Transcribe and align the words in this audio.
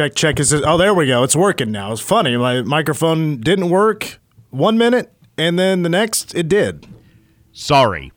Check, 0.00 0.14
check. 0.14 0.40
Is 0.40 0.50
it, 0.50 0.64
oh, 0.66 0.78
there 0.78 0.94
we 0.94 1.06
go. 1.06 1.24
It's 1.24 1.36
working 1.36 1.70
now. 1.70 1.92
It's 1.92 2.00
funny. 2.00 2.34
My 2.34 2.62
microphone 2.62 3.38
didn't 3.38 3.68
work 3.68 4.18
one 4.48 4.78
minute, 4.78 5.12
and 5.36 5.58
then 5.58 5.82
the 5.82 5.90
next 5.90 6.34
it 6.34 6.48
did. 6.48 6.86
Sorry. 7.52 8.10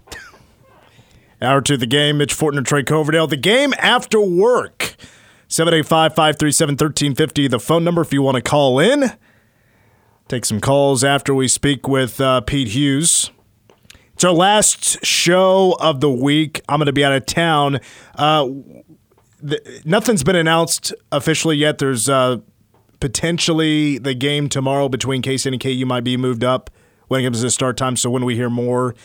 Hour 1.42 1.60
to 1.60 1.76
the 1.76 1.86
game. 1.86 2.20
Mitch 2.20 2.34
Fortner, 2.34 2.64
Trey 2.64 2.84
Coverdale. 2.84 3.28
The 3.28 3.36
game 3.36 3.74
after 3.80 4.22
work. 4.22 4.96
785 5.50 6.16
537 6.16 6.74
1350. 6.76 7.48
The 7.50 7.60
phone 7.60 7.84
number 7.84 8.00
if 8.00 8.14
you 8.14 8.22
want 8.22 8.36
to 8.36 8.42
call 8.42 8.80
in. 8.80 9.12
Take 10.30 10.46
some 10.46 10.62
calls 10.62 11.04
after 11.04 11.36
we 11.36 11.50
speak 11.50 11.86
with 11.86 12.22
uh, 12.22 12.40
Pete 12.40 12.70
Hughes. 12.70 13.30
It's 14.14 14.24
our 14.24 14.32
last 14.32 15.06
show 15.06 15.76
of 15.82 16.00
the 16.00 16.10
week. 16.10 16.62
I'm 16.70 16.80
going 16.80 16.86
to 16.86 16.94
be 16.94 17.04
out 17.04 17.12
of 17.12 17.26
town. 17.26 17.82
Uh, 18.16 18.48
the, 19.44 19.82
nothing's 19.86 20.24
been 20.24 20.36
announced 20.36 20.94
officially 21.12 21.58
yet. 21.58 21.78
There's 21.78 22.08
uh, 22.08 22.38
potentially 23.00 23.98
the 23.98 24.14
game 24.14 24.48
tomorrow 24.48 24.88
between 24.88 25.22
K 25.22 25.38
State 25.38 25.54
and 25.54 25.62
KU 25.62 25.86
might 25.86 26.04
be 26.04 26.18
moved 26.18 26.44
up 26.44 26.70
when 27.10 27.20
it 27.20 27.24
comes 27.26 27.42
to 27.42 27.52
start 27.52 27.78
time. 27.78 27.98
So 27.98 28.10
when 28.10 28.24
we 28.26 28.36
hear 28.36 28.50
more, 28.50 28.96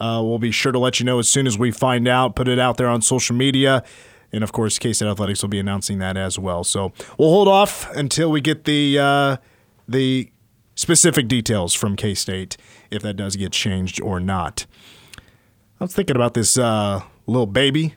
uh, 0.00 0.22
we'll 0.24 0.38
be 0.38 0.50
sure 0.50 0.72
to 0.72 0.78
let 0.78 0.98
you 0.98 1.06
know 1.06 1.18
as 1.18 1.28
soon 1.28 1.46
as 1.46 1.58
we 1.58 1.70
find 1.70 2.08
out. 2.08 2.34
Put 2.34 2.48
it 2.48 2.58
out 2.58 2.78
there 2.78 2.88
on 2.88 3.02
social 3.02 3.36
media. 3.36 3.84
And 4.32 4.42
of 4.42 4.50
course, 4.52 4.78
K 4.78 4.94
State 4.94 5.08
Athletics 5.08 5.42
will 5.42 5.50
be 5.50 5.58
announcing 5.58 5.98
that 5.98 6.16
as 6.16 6.38
well. 6.38 6.64
So 6.64 6.92
we'll 7.18 7.28
hold 7.28 7.48
off 7.48 7.94
until 7.94 8.30
we 8.30 8.40
get 8.40 8.64
the 8.64 8.98
uh, 8.98 9.36
the 9.86 10.32
specific 10.74 11.28
details 11.28 11.74
from 11.74 11.96
K 11.96 12.14
State 12.14 12.56
if 12.90 13.02
that 13.02 13.14
does 13.14 13.36
get 13.36 13.52
changed 13.52 14.00
or 14.00 14.18
not. 14.18 14.64
I 15.78 15.84
was 15.84 15.94
thinking 15.94 16.16
about 16.16 16.32
this 16.32 16.56
uh, 16.56 17.02
little 17.26 17.46
baby 17.46 17.94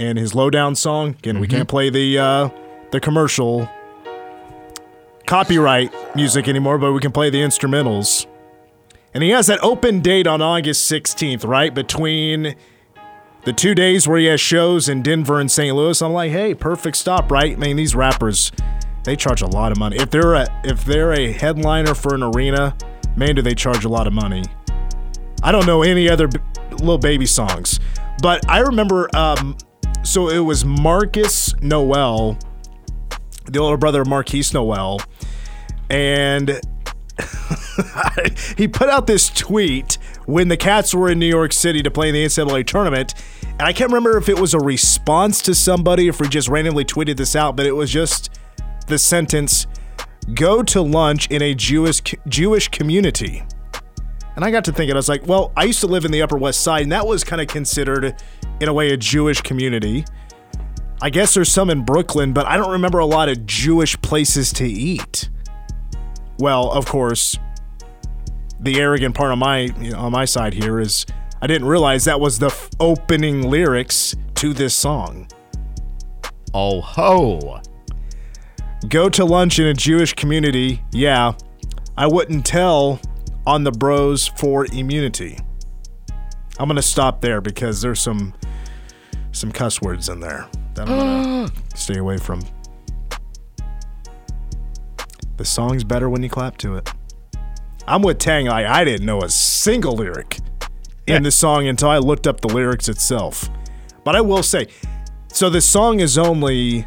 and 0.00 0.18
his 0.18 0.34
lowdown 0.34 0.74
song. 0.74 1.10
Again, 1.10 1.34
mm-hmm. 1.34 1.40
we 1.42 1.46
can't 1.46 1.68
play 1.68 1.90
the 1.90 2.18
uh, 2.18 2.48
the 2.90 2.98
commercial 2.98 3.68
copyright 5.26 5.94
music 6.16 6.48
anymore, 6.48 6.78
but 6.78 6.92
we 6.92 7.00
can 7.00 7.12
play 7.12 7.30
the 7.30 7.38
instrumentals. 7.38 8.26
And 9.12 9.22
he 9.22 9.30
has 9.30 9.46
that 9.48 9.62
open 9.62 10.00
date 10.00 10.26
on 10.26 10.40
August 10.40 10.90
16th, 10.90 11.46
right? 11.46 11.74
Between 11.74 12.56
the 13.44 13.52
two 13.52 13.74
days 13.74 14.06
where 14.06 14.18
he 14.18 14.26
has 14.26 14.40
shows 14.40 14.88
in 14.88 15.02
Denver 15.02 15.40
and 15.40 15.50
St. 15.50 15.74
Louis. 15.74 16.00
I'm 16.00 16.12
like, 16.12 16.30
hey, 16.30 16.54
perfect 16.54 16.96
stop, 16.96 17.30
right? 17.30 17.52
I 17.52 17.56
mean, 17.56 17.76
these 17.76 17.94
rappers, 17.94 18.52
they 19.04 19.16
charge 19.16 19.42
a 19.42 19.46
lot 19.46 19.72
of 19.72 19.78
money. 19.78 19.96
If 19.96 20.10
they're 20.10 20.34
a 20.34 20.46
if 20.64 20.84
they're 20.84 21.12
a 21.12 21.32
headliner 21.32 21.94
for 21.94 22.14
an 22.14 22.22
arena, 22.22 22.76
man, 23.16 23.34
do 23.34 23.42
they 23.42 23.54
charge 23.54 23.84
a 23.84 23.88
lot 23.88 24.06
of 24.06 24.12
money. 24.12 24.44
I 25.42 25.52
don't 25.52 25.66
know 25.66 25.82
any 25.82 26.08
other 26.08 26.28
b- 26.28 26.38
Lil 26.82 26.98
Baby 26.98 27.26
songs, 27.26 27.80
but 28.22 28.48
I 28.48 28.60
remember 28.60 29.08
um, 29.16 29.56
so 30.02 30.28
it 30.28 30.38
was 30.38 30.64
Marcus 30.64 31.54
Nowell, 31.60 32.38
the 33.46 33.58
older 33.58 33.76
brother 33.76 34.02
of 34.02 34.08
Markquis 34.08 34.52
Nowell, 34.54 35.00
and 35.88 36.60
he 38.56 38.68
put 38.68 38.88
out 38.88 39.06
this 39.06 39.28
tweet 39.30 39.98
when 40.26 40.48
the 40.48 40.56
Cats 40.56 40.94
were 40.94 41.10
in 41.10 41.18
New 41.18 41.26
York 41.26 41.52
City 41.52 41.82
to 41.82 41.90
play 41.90 42.08
in 42.08 42.14
the 42.14 42.24
NCAA 42.24 42.66
tournament. 42.66 43.14
And 43.42 43.62
I 43.62 43.72
can't 43.72 43.90
remember 43.90 44.16
if 44.16 44.28
it 44.28 44.38
was 44.38 44.54
a 44.54 44.60
response 44.60 45.42
to 45.42 45.54
somebody, 45.54 46.08
if 46.08 46.20
we 46.20 46.28
just 46.28 46.48
randomly 46.48 46.84
tweeted 46.84 47.16
this 47.16 47.36
out, 47.36 47.56
but 47.56 47.66
it 47.66 47.72
was 47.72 47.90
just 47.90 48.30
the 48.86 48.98
sentence 48.98 49.66
go 50.34 50.62
to 50.62 50.80
lunch 50.80 51.30
in 51.30 51.42
a 51.42 51.54
Jewish 51.54 52.02
Jewish 52.28 52.68
community. 52.68 53.42
And 54.36 54.44
I 54.44 54.50
got 54.50 54.64
to 54.66 54.72
thinking, 54.72 54.94
I 54.94 54.96
was 54.96 55.08
like, 55.08 55.26
well, 55.26 55.52
I 55.56 55.64
used 55.64 55.80
to 55.80 55.86
live 55.86 56.04
in 56.04 56.12
the 56.12 56.22
Upper 56.22 56.36
West 56.36 56.60
Side, 56.62 56.82
and 56.82 56.92
that 56.92 57.06
was 57.06 57.24
kind 57.24 57.42
of 57.42 57.48
considered, 57.48 58.22
in 58.60 58.68
a 58.68 58.72
way, 58.72 58.92
a 58.92 58.96
Jewish 58.96 59.40
community. 59.40 60.04
I 61.02 61.10
guess 61.10 61.32
there's 61.34 61.50
some 61.50 61.70
in 61.70 61.84
Brooklyn, 61.84 62.32
but 62.32 62.46
I 62.46 62.56
don't 62.56 62.70
remember 62.70 62.98
a 62.98 63.06
lot 63.06 63.28
of 63.28 63.46
Jewish 63.46 64.00
places 64.02 64.52
to 64.54 64.66
eat. 64.66 65.30
Well, 66.38 66.70
of 66.70 66.86
course, 66.86 67.38
the 68.60 68.78
arrogant 68.78 69.14
part 69.14 69.30
on 69.30 69.38
my 69.38 69.60
you 69.80 69.92
know, 69.92 69.98
on 69.98 70.12
my 70.12 70.26
side 70.26 70.52
here 70.52 70.78
is 70.78 71.06
I 71.40 71.46
didn't 71.46 71.68
realize 71.68 72.04
that 72.04 72.20
was 72.20 72.38
the 72.38 72.46
f- 72.46 72.68
opening 72.78 73.42
lyrics 73.42 74.14
to 74.36 74.52
this 74.52 74.74
song. 74.74 75.28
Oh 76.52 76.82
ho! 76.82 77.60
Go 78.88 79.08
to 79.08 79.24
lunch 79.24 79.58
in 79.58 79.66
a 79.66 79.74
Jewish 79.74 80.14
community. 80.14 80.82
Yeah, 80.92 81.32
I 81.96 82.06
wouldn't 82.06 82.44
tell 82.44 83.00
on 83.46 83.64
the 83.64 83.72
bros 83.72 84.26
for 84.26 84.66
immunity. 84.66 85.38
I'm 86.58 86.68
gonna 86.68 86.82
stop 86.82 87.22
there 87.22 87.40
because 87.40 87.80
there's 87.80 88.00
some 88.00 88.34
some 89.32 89.52
cuss 89.52 89.80
words 89.80 90.08
in 90.08 90.20
there 90.20 90.48
that 90.74 90.88
I'm 90.88 90.98
gonna 90.98 91.52
stay 91.74 91.98
away 91.98 92.16
from. 92.18 92.42
The 95.36 95.44
song's 95.44 95.84
better 95.84 96.10
when 96.10 96.22
you 96.22 96.28
clap 96.28 96.58
to 96.58 96.76
it. 96.76 96.90
I'm 97.86 98.02
with 98.02 98.18
Tang. 98.18 98.46
Like 98.46 98.66
I 98.66 98.84
didn't 98.84 99.06
know 99.06 99.22
a 99.22 99.28
single 99.28 99.94
lyric 99.94 100.38
in 101.06 101.22
the 101.22 101.30
song 101.30 101.66
until 101.66 101.88
I 101.88 101.98
looked 101.98 102.26
up 102.26 102.40
the 102.40 102.48
lyrics 102.48 102.88
itself. 102.88 103.48
But 104.04 104.16
I 104.16 104.20
will 104.20 104.42
say, 104.42 104.66
so 105.28 105.50
the 105.50 105.60
song 105.60 106.00
is 106.00 106.18
only 106.18 106.86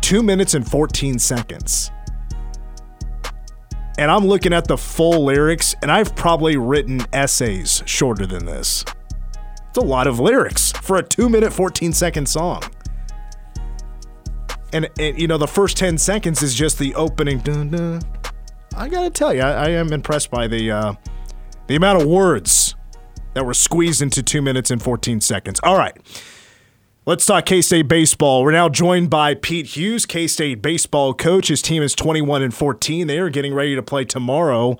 two 0.00 0.22
minutes 0.22 0.54
and 0.54 0.68
14 0.68 1.18
seconds 1.18 1.90
and 3.98 4.12
I'm 4.12 4.24
looking 4.24 4.52
at 4.52 4.68
the 4.68 4.78
full 4.78 5.24
lyrics, 5.24 5.74
and 5.82 5.90
I've 5.90 6.14
probably 6.14 6.56
written 6.56 7.04
essays 7.12 7.82
shorter 7.84 8.26
than 8.26 8.46
this. 8.46 8.84
A 9.78 9.80
lot 9.80 10.08
of 10.08 10.18
lyrics 10.18 10.72
for 10.72 10.96
a 10.96 11.02
two 11.04 11.28
minute, 11.28 11.52
14 11.52 11.92
second 11.92 12.28
song. 12.28 12.64
And, 14.72 14.90
and 14.98 15.18
you 15.18 15.28
know, 15.28 15.38
the 15.38 15.46
first 15.46 15.76
10 15.76 15.98
seconds 15.98 16.42
is 16.42 16.52
just 16.52 16.80
the 16.80 16.96
opening. 16.96 17.38
Dun, 17.38 17.70
dun. 17.70 18.02
I 18.76 18.88
gotta 18.88 19.08
tell 19.08 19.32
you, 19.32 19.40
I, 19.40 19.66
I 19.66 19.68
am 19.70 19.92
impressed 19.92 20.32
by 20.32 20.48
the 20.48 20.72
uh, 20.72 20.94
the 21.68 21.76
amount 21.76 22.02
of 22.02 22.08
words 22.08 22.74
that 23.34 23.46
were 23.46 23.54
squeezed 23.54 24.02
into 24.02 24.20
two 24.20 24.42
minutes 24.42 24.72
and 24.72 24.82
14 24.82 25.20
seconds. 25.20 25.60
All 25.62 25.78
right. 25.78 25.96
Let's 27.06 27.24
talk 27.24 27.46
K 27.46 27.62
State 27.62 27.86
baseball. 27.86 28.42
We're 28.42 28.50
now 28.50 28.68
joined 28.68 29.10
by 29.10 29.34
Pete 29.34 29.76
Hughes, 29.76 30.06
K 30.06 30.26
State 30.26 30.60
baseball 30.60 31.14
coach. 31.14 31.48
His 31.48 31.62
team 31.62 31.84
is 31.84 31.94
21 31.94 32.42
and 32.42 32.52
14. 32.52 33.06
They 33.06 33.20
are 33.20 33.30
getting 33.30 33.54
ready 33.54 33.76
to 33.76 33.82
play 33.82 34.04
tomorrow 34.04 34.76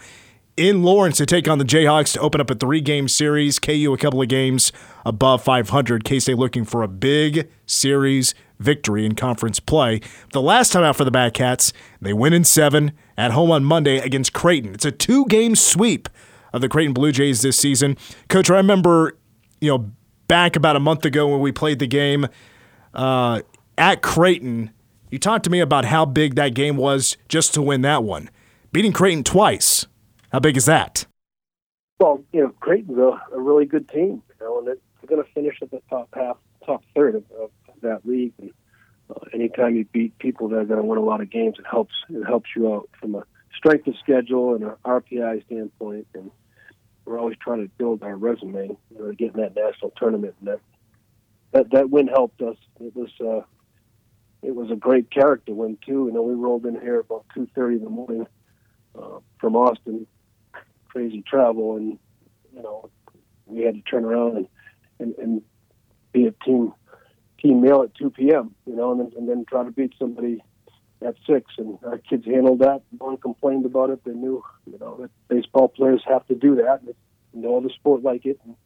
in 0.58 0.82
Lawrence 0.82 1.18
to 1.18 1.26
take 1.26 1.48
on 1.48 1.58
the 1.58 1.64
Jayhawks 1.64 2.14
to 2.14 2.20
open 2.20 2.40
up 2.40 2.50
a 2.50 2.54
three 2.54 2.80
game 2.80 3.06
series. 3.06 3.60
KU 3.60 3.92
a 3.94 3.96
couple 3.96 4.20
of 4.20 4.28
games 4.28 4.72
above 5.06 5.40
500. 5.42 6.04
K 6.04 6.18
State 6.18 6.36
looking 6.36 6.64
for 6.64 6.82
a 6.82 6.88
big 6.88 7.48
series 7.64 8.34
victory 8.58 9.06
in 9.06 9.14
conference 9.14 9.60
play. 9.60 10.00
The 10.32 10.42
last 10.42 10.72
time 10.72 10.82
out 10.82 10.96
for 10.96 11.04
the 11.04 11.12
Bat 11.12 11.34
Cats, 11.34 11.72
they 12.00 12.12
win 12.12 12.32
in 12.32 12.42
seven 12.42 12.90
at 13.16 13.30
home 13.30 13.52
on 13.52 13.62
Monday 13.64 13.98
against 13.98 14.32
Creighton. 14.32 14.74
It's 14.74 14.84
a 14.84 14.90
two 14.90 15.26
game 15.26 15.54
sweep 15.54 16.08
of 16.52 16.60
the 16.60 16.68
Creighton 16.68 16.92
Blue 16.92 17.12
Jays 17.12 17.40
this 17.42 17.56
season. 17.56 17.96
Coach, 18.28 18.50
I 18.50 18.56
remember, 18.56 19.16
you 19.60 19.70
know, 19.70 19.92
back 20.26 20.56
about 20.56 20.74
a 20.74 20.80
month 20.80 21.04
ago 21.04 21.28
when 21.28 21.40
we 21.40 21.52
played 21.52 21.78
the 21.78 21.86
game 21.86 22.26
uh, 22.94 23.42
at 23.76 24.02
Creighton. 24.02 24.72
You 25.10 25.20
talked 25.20 25.44
to 25.44 25.50
me 25.50 25.60
about 25.60 25.84
how 25.84 26.04
big 26.04 26.34
that 26.34 26.54
game 26.54 26.76
was 26.76 27.16
just 27.28 27.54
to 27.54 27.62
win 27.62 27.82
that 27.82 28.02
one. 28.02 28.28
Beating 28.72 28.92
Creighton 28.92 29.22
twice. 29.22 29.86
How 30.32 30.40
big 30.40 30.56
is 30.56 30.66
that? 30.66 31.06
Well, 32.00 32.22
you 32.32 32.42
know, 32.42 32.50
Creighton's 32.60 32.98
a, 32.98 33.20
a 33.34 33.40
really 33.40 33.64
good 33.64 33.88
team, 33.88 34.22
you 34.28 34.34
know, 34.40 34.58
and 34.58 34.66
they're 34.66 34.76
going 35.06 35.22
to 35.22 35.32
finish 35.32 35.56
at 35.62 35.70
the 35.70 35.80
top 35.88 36.08
half, 36.14 36.36
top 36.64 36.82
third 36.94 37.16
of, 37.16 37.24
of 37.32 37.50
that 37.82 38.06
league. 38.06 38.34
And 38.38 38.52
uh, 39.10 39.20
anytime 39.32 39.74
you 39.74 39.84
beat 39.86 40.18
people 40.18 40.48
that 40.50 40.58
are 40.58 40.64
going 40.64 40.80
to 40.80 40.86
win 40.86 40.98
a 40.98 41.02
lot 41.02 41.20
of 41.20 41.30
games, 41.30 41.56
it 41.58 41.66
helps. 41.68 41.94
It 42.10 42.24
helps 42.24 42.50
you 42.54 42.72
out 42.72 42.88
from 43.00 43.14
a 43.14 43.24
strength 43.56 43.86
of 43.86 43.94
schedule 44.02 44.54
and 44.54 44.64
an 44.64 44.74
RPI 44.84 45.46
standpoint. 45.46 46.06
And 46.14 46.30
we're 47.04 47.18
always 47.18 47.36
trying 47.40 47.66
to 47.66 47.70
build 47.78 48.02
our 48.02 48.16
resume, 48.16 48.68
you 48.90 48.98
know, 48.98 49.06
to 49.06 49.14
get 49.14 49.34
in 49.34 49.40
that 49.40 49.56
national 49.56 49.92
tournament. 49.96 50.34
And 50.40 50.48
that 50.48 50.60
that 51.52 51.70
that 51.70 51.90
win 51.90 52.06
helped 52.06 52.42
us. 52.42 52.56
It 52.80 52.94
was 52.94 53.10
uh, 53.20 53.46
it 54.42 54.54
was 54.54 54.70
a 54.70 54.76
great 54.76 55.10
character 55.10 55.54
win 55.54 55.78
too. 55.84 56.06
You 56.06 56.12
know, 56.12 56.22
we 56.22 56.34
rolled 56.34 56.66
in 56.66 56.80
here 56.80 57.00
about 57.00 57.24
two 57.34 57.48
thirty 57.54 57.76
in 57.76 57.84
the 57.84 57.90
morning 57.90 58.26
uh, 58.94 59.18
from 59.40 59.56
Austin, 59.56 60.06
crazy 60.88 61.22
travel, 61.22 61.76
and 61.76 61.98
you 62.54 62.62
know, 62.62 62.90
we 63.46 63.62
had 63.62 63.74
to 63.74 63.82
turn 63.82 64.04
around 64.04 64.36
and 64.36 64.48
and, 64.98 65.14
and 65.18 65.42
be 66.12 66.26
a 66.26 66.32
team 66.44 66.72
team 67.40 67.60
meal 67.60 67.82
at 67.82 67.94
two 67.94 68.10
p.m. 68.10 68.54
You 68.66 68.76
know, 68.76 68.92
and 68.92 69.00
then, 69.00 69.12
and 69.16 69.28
then 69.28 69.44
try 69.44 69.64
to 69.64 69.70
beat 69.70 69.94
somebody 69.98 70.42
at 71.00 71.14
six, 71.26 71.52
and 71.58 71.78
our 71.84 71.98
kids 71.98 72.24
handled 72.26 72.58
that. 72.58 72.82
No 72.98 73.06
one 73.06 73.16
complained 73.18 73.64
about 73.64 73.90
it. 73.90 74.02
They 74.04 74.12
knew, 74.12 74.42
you 74.70 74.78
know, 74.78 74.96
that 75.00 75.10
baseball 75.28 75.68
players 75.68 76.02
have 76.06 76.26
to 76.26 76.34
do 76.34 76.56
that. 76.56 76.80
And 76.82 76.94
no 77.32 77.58
other 77.58 77.68
sport 77.70 78.02
like 78.02 78.26
it. 78.26 78.40
And 78.44 78.56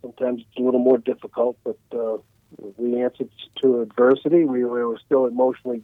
sometimes 0.00 0.42
it's 0.42 0.58
a 0.58 0.62
little 0.62 0.78
more 0.80 0.98
difficult, 0.98 1.58
but 1.64 1.78
uh, 1.92 2.18
we 2.76 3.02
answered 3.02 3.30
to 3.62 3.80
adversity. 3.80 4.44
We, 4.44 4.64
we 4.64 4.84
were 4.84 5.00
still 5.04 5.26
emotionally 5.26 5.82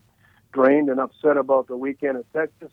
drained 0.53 0.89
and 0.91 1.01
upset 1.01 1.37
about 1.37 1.67
the 1.67 1.77
weekend 1.77 2.19
at 2.19 2.33
Texas, 2.33 2.71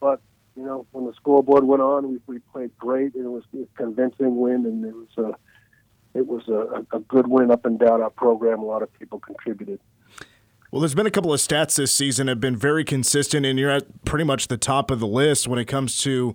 but 0.00 0.20
you 0.56 0.64
know, 0.64 0.86
when 0.92 1.04
the 1.04 1.12
scoreboard 1.14 1.64
went 1.64 1.82
on, 1.82 2.10
we, 2.10 2.18
we 2.26 2.38
played 2.52 2.76
great. 2.78 3.14
It 3.14 3.22
was 3.22 3.44
a 3.54 3.66
convincing 3.76 4.36
win, 4.36 4.64
and 4.64 4.84
it 4.84 4.94
was 4.94 5.08
a 5.18 6.18
it 6.18 6.26
was 6.26 6.48
a, 6.48 6.96
a 6.96 7.00
good 7.00 7.26
win 7.26 7.50
up 7.50 7.66
and 7.66 7.78
down 7.78 8.00
our 8.00 8.10
program. 8.10 8.60
A 8.60 8.64
lot 8.64 8.82
of 8.82 8.92
people 8.98 9.18
contributed. 9.18 9.80
Well, 10.70 10.80
there's 10.80 10.94
been 10.94 11.06
a 11.06 11.10
couple 11.10 11.32
of 11.32 11.40
stats 11.40 11.76
this 11.76 11.94
season 11.94 12.26
have 12.28 12.40
been 12.40 12.56
very 12.56 12.84
consistent, 12.84 13.44
and 13.44 13.58
you're 13.58 13.70
at 13.70 14.04
pretty 14.04 14.24
much 14.24 14.48
the 14.48 14.56
top 14.56 14.90
of 14.90 14.98
the 14.98 15.06
list 15.06 15.46
when 15.46 15.58
it 15.58 15.66
comes 15.66 15.98
to 16.00 16.34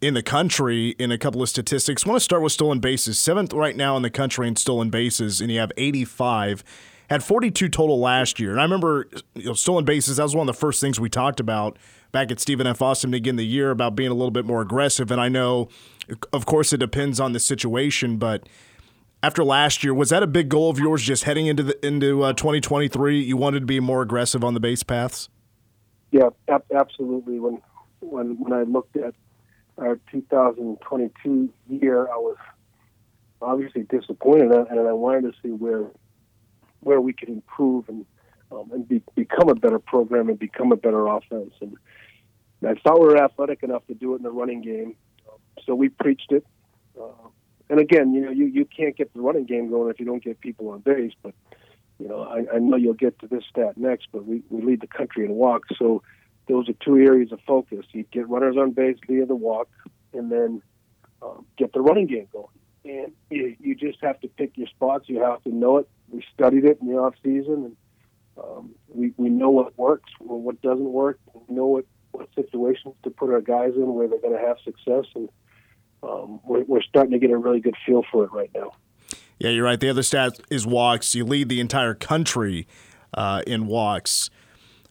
in 0.00 0.14
the 0.14 0.22
country 0.22 0.90
in 0.98 1.12
a 1.12 1.18
couple 1.18 1.42
of 1.42 1.48
statistics. 1.48 2.04
I 2.04 2.08
want 2.08 2.20
to 2.20 2.24
start 2.24 2.42
with 2.42 2.52
stolen 2.52 2.80
bases. 2.80 3.18
Seventh 3.20 3.52
right 3.52 3.76
now 3.76 3.96
in 3.96 4.02
the 4.02 4.10
country 4.10 4.48
in 4.48 4.56
stolen 4.56 4.90
bases, 4.90 5.40
and 5.40 5.50
you 5.50 5.60
have 5.60 5.70
85. 5.76 6.64
Had 7.10 7.24
42 7.24 7.68
total 7.68 7.98
last 7.98 8.38
year. 8.38 8.52
And 8.52 8.60
I 8.60 8.62
remember 8.62 9.08
you 9.34 9.46
know, 9.46 9.54
stolen 9.54 9.84
bases, 9.84 10.18
that 10.18 10.22
was 10.22 10.36
one 10.36 10.48
of 10.48 10.54
the 10.54 10.58
first 10.58 10.80
things 10.80 11.00
we 11.00 11.10
talked 11.10 11.40
about 11.40 11.76
back 12.12 12.30
at 12.30 12.38
Stephen 12.38 12.68
F. 12.68 12.80
Austin 12.80 13.10
to 13.10 13.16
begin 13.16 13.34
the 13.34 13.46
year 13.46 13.72
about 13.72 13.96
being 13.96 14.10
a 14.10 14.14
little 14.14 14.30
bit 14.30 14.44
more 14.44 14.62
aggressive. 14.62 15.10
And 15.10 15.20
I 15.20 15.28
know, 15.28 15.68
of 16.32 16.46
course, 16.46 16.72
it 16.72 16.78
depends 16.78 17.18
on 17.18 17.32
the 17.32 17.40
situation, 17.40 18.16
but 18.16 18.48
after 19.24 19.44
last 19.44 19.82
year, 19.84 19.92
was 19.92 20.10
that 20.10 20.22
a 20.22 20.26
big 20.26 20.48
goal 20.48 20.70
of 20.70 20.78
yours 20.78 21.02
just 21.02 21.24
heading 21.24 21.46
into 21.46 21.62
the 21.62 21.86
into 21.86 22.22
uh, 22.22 22.32
2023? 22.32 23.20
You 23.20 23.36
wanted 23.36 23.60
to 23.60 23.66
be 23.66 23.80
more 23.80 24.02
aggressive 24.02 24.44
on 24.44 24.54
the 24.54 24.60
base 24.60 24.82
paths? 24.82 25.28
Yeah, 26.10 26.30
ab- 26.48 26.64
absolutely. 26.74 27.38
When 27.38 27.60
when 28.00 28.38
when 28.38 28.52
I 28.52 28.62
looked 28.62 28.96
at 28.96 29.14
our 29.78 29.98
2022 30.10 31.52
year, 31.68 32.06
I 32.06 32.16
was 32.16 32.36
obviously 33.42 33.82
disappointed, 33.82 34.52
and 34.52 34.88
I 34.88 34.92
wanted 34.92 35.22
to 35.22 35.32
see 35.42 35.50
where 35.50 35.86
where 36.80 37.00
we 37.00 37.12
could 37.12 37.28
improve 37.28 37.88
and 37.88 38.04
um, 38.52 38.70
and 38.72 38.88
be, 38.88 39.02
become 39.14 39.48
a 39.48 39.54
better 39.54 39.78
program 39.78 40.28
and 40.28 40.38
become 40.38 40.72
a 40.72 40.76
better 40.76 41.06
offense. 41.06 41.54
And 41.60 41.76
I 42.66 42.74
thought 42.74 43.00
we 43.00 43.06
were 43.06 43.22
athletic 43.22 43.62
enough 43.62 43.86
to 43.86 43.94
do 43.94 44.14
it 44.14 44.16
in 44.18 44.22
the 44.22 44.30
running 44.30 44.60
game, 44.60 44.96
so 45.64 45.74
we 45.74 45.88
preached 45.88 46.32
it. 46.32 46.44
Uh, 47.00 47.28
and 47.68 47.78
again, 47.78 48.12
you 48.12 48.20
know, 48.22 48.30
you, 48.30 48.46
you 48.46 48.64
can't 48.64 48.96
get 48.96 49.14
the 49.14 49.20
running 49.20 49.44
game 49.44 49.70
going 49.70 49.90
if 49.90 50.00
you 50.00 50.06
don't 50.06 50.22
get 50.22 50.40
people 50.40 50.68
on 50.70 50.80
base. 50.80 51.12
But 51.22 51.34
you 51.98 52.08
know, 52.08 52.22
I, 52.22 52.56
I 52.56 52.58
know 52.58 52.76
you'll 52.76 52.94
get 52.94 53.18
to 53.20 53.28
this 53.28 53.44
stat 53.48 53.76
next, 53.76 54.08
but 54.12 54.26
we, 54.26 54.42
we 54.50 54.62
lead 54.62 54.80
the 54.80 54.88
country 54.88 55.24
in 55.24 55.32
walks. 55.32 55.68
So 55.78 56.02
those 56.48 56.68
are 56.68 56.74
two 56.84 56.96
areas 56.96 57.30
of 57.30 57.40
focus. 57.46 57.86
You 57.92 58.04
get 58.10 58.28
runners 58.28 58.56
on 58.56 58.72
base 58.72 58.96
via 59.06 59.26
the 59.26 59.36
walk, 59.36 59.68
and 60.12 60.32
then 60.32 60.62
um, 61.22 61.46
get 61.56 61.72
the 61.72 61.80
running 61.80 62.06
game 62.06 62.26
going. 62.32 62.46
And 62.84 63.12
you, 63.30 63.54
you 63.60 63.74
just 63.74 63.98
have 64.02 64.20
to 64.22 64.28
pick 64.28 64.56
your 64.56 64.66
spots. 64.66 65.08
You 65.08 65.22
have 65.22 65.42
to 65.44 65.50
know 65.50 65.78
it. 65.78 65.88
We 66.10 66.24
studied 66.34 66.64
it 66.64 66.78
in 66.80 66.88
the 66.88 66.94
off 66.94 67.14
season, 67.22 67.64
and 67.64 67.76
um, 68.42 68.70
we 68.88 69.12
we 69.16 69.28
know 69.28 69.50
what 69.50 69.78
works, 69.78 70.10
what 70.18 70.60
doesn't 70.62 70.92
work. 70.92 71.18
We 71.32 71.54
know 71.54 71.66
what 71.66 71.84
what 72.12 72.28
situations 72.34 72.94
to 73.04 73.10
put 73.10 73.30
our 73.30 73.40
guys 73.40 73.72
in 73.76 73.94
where 73.94 74.08
they're 74.08 74.18
going 74.18 74.38
to 74.38 74.46
have 74.46 74.56
success, 74.64 75.04
and 75.14 75.28
um, 76.02 76.40
we're, 76.44 76.64
we're 76.64 76.82
starting 76.82 77.12
to 77.12 77.18
get 77.18 77.30
a 77.30 77.36
really 77.36 77.60
good 77.60 77.76
feel 77.86 78.02
for 78.10 78.24
it 78.24 78.32
right 78.32 78.50
now. 78.54 78.72
Yeah, 79.38 79.50
you're 79.50 79.64
right. 79.64 79.80
The 79.80 79.88
other 79.88 80.02
stat 80.02 80.40
is 80.50 80.66
walks. 80.66 81.14
You 81.14 81.24
lead 81.24 81.48
the 81.48 81.60
entire 81.60 81.94
country 81.94 82.66
uh, 83.14 83.42
in 83.46 83.66
walks. 83.66 84.28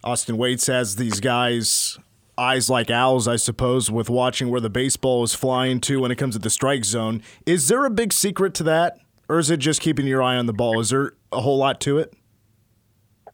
Austin 0.03 0.37
Wates 0.37 0.67
has 0.67 0.95
these 0.95 1.19
guys 1.19 1.99
eyes 2.39 2.69
like 2.69 2.89
owls, 2.89 3.27
I 3.27 3.35
suppose, 3.35 3.91
with 3.91 4.09
watching 4.09 4.49
where 4.49 4.61
the 4.61 4.69
baseball 4.69 5.23
is 5.23 5.35
flying 5.35 5.81
to 5.81 5.99
when 5.99 6.09
it 6.09 6.15
comes 6.15 6.35
to 6.35 6.39
the 6.39 6.49
strike 6.49 6.85
zone. 6.85 7.21
Is 7.45 7.67
there 7.67 7.85
a 7.85 7.89
big 7.89 8.13
secret 8.13 8.53
to 8.55 8.63
that, 8.63 8.97
or 9.29 9.37
is 9.37 9.51
it 9.51 9.57
just 9.57 9.79
keeping 9.79 10.07
your 10.07 10.21
eye 10.21 10.35
on 10.35 10.47
the 10.47 10.53
ball? 10.53 10.79
Is 10.79 10.89
there 10.89 11.13
a 11.31 11.39
whole 11.39 11.57
lot 11.57 11.79
to 11.81 11.99
it? 11.99 12.13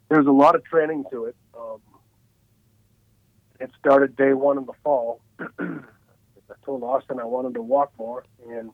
There's 0.09 0.27
a 0.27 0.31
lot 0.31 0.53
of 0.53 0.63
training 0.65 1.06
to 1.12 1.25
it. 1.25 1.36
Um, 1.57 1.80
it 3.59 3.71
started 3.80 4.15
day 4.15 4.33
one 4.33 4.57
in 4.57 4.65
the 4.65 4.74
fall. 4.83 5.21
I 5.39 6.53
told 6.63 6.83
Austin 6.83 7.19
I 7.19 7.25
wanted 7.25 7.56
to 7.56 7.62
walk 7.62 7.94
more, 7.97 8.24
and 8.47 8.69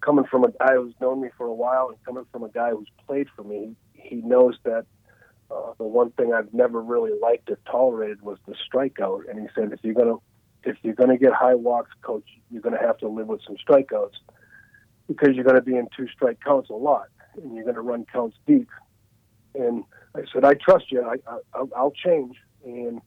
coming 0.00 0.24
from 0.24 0.44
a 0.44 0.50
guy 0.52 0.74
who's 0.74 0.94
known 1.00 1.20
me 1.20 1.28
for 1.36 1.46
a 1.46 1.52
while 1.52 1.88
and 1.88 2.02
coming 2.04 2.24
from 2.30 2.44
a 2.44 2.48
guy 2.48 2.70
who's 2.70 2.88
played 3.06 3.26
for 3.34 3.42
me, 3.42 3.74
he 3.92 4.16
knows 4.16 4.56
that 4.64 4.86
uh, 5.50 5.72
the 5.76 5.84
one 5.84 6.10
thing 6.12 6.32
I've 6.32 6.52
never 6.54 6.80
really 6.80 7.18
liked 7.20 7.50
or 7.50 7.58
tolerated 7.70 8.22
was 8.22 8.38
the 8.46 8.54
strikeout. 8.54 9.28
And 9.28 9.38
he 9.40 9.48
said, 9.54 9.72
if 9.72 9.80
you're 9.82 9.94
gonna 9.94 10.16
if 10.62 10.76
you're 10.82 10.94
gonna 10.94 11.18
get 11.18 11.32
high 11.32 11.54
walks, 11.54 11.90
coach, 12.00 12.24
you're 12.50 12.62
gonna 12.62 12.80
have 12.80 12.96
to 12.98 13.08
live 13.08 13.26
with 13.26 13.40
some 13.46 13.56
strikeouts 13.56 14.14
because 15.08 15.34
you're 15.34 15.44
gonna 15.44 15.60
be 15.62 15.76
in 15.76 15.88
two 15.96 16.08
strike 16.08 16.38
counts 16.40 16.70
a 16.70 16.74
lot, 16.74 17.08
and 17.36 17.54
you're 17.54 17.64
gonna 17.64 17.80
run 17.80 18.04
counts 18.12 18.36
deep. 18.46 18.68
And 19.54 19.84
I 20.14 20.22
said, 20.32 20.44
I 20.44 20.54
trust 20.54 20.90
you. 20.90 21.02
I, 21.02 21.16
I 21.30 21.64
I'll 21.76 21.92
change, 21.92 22.36
and 22.64 23.00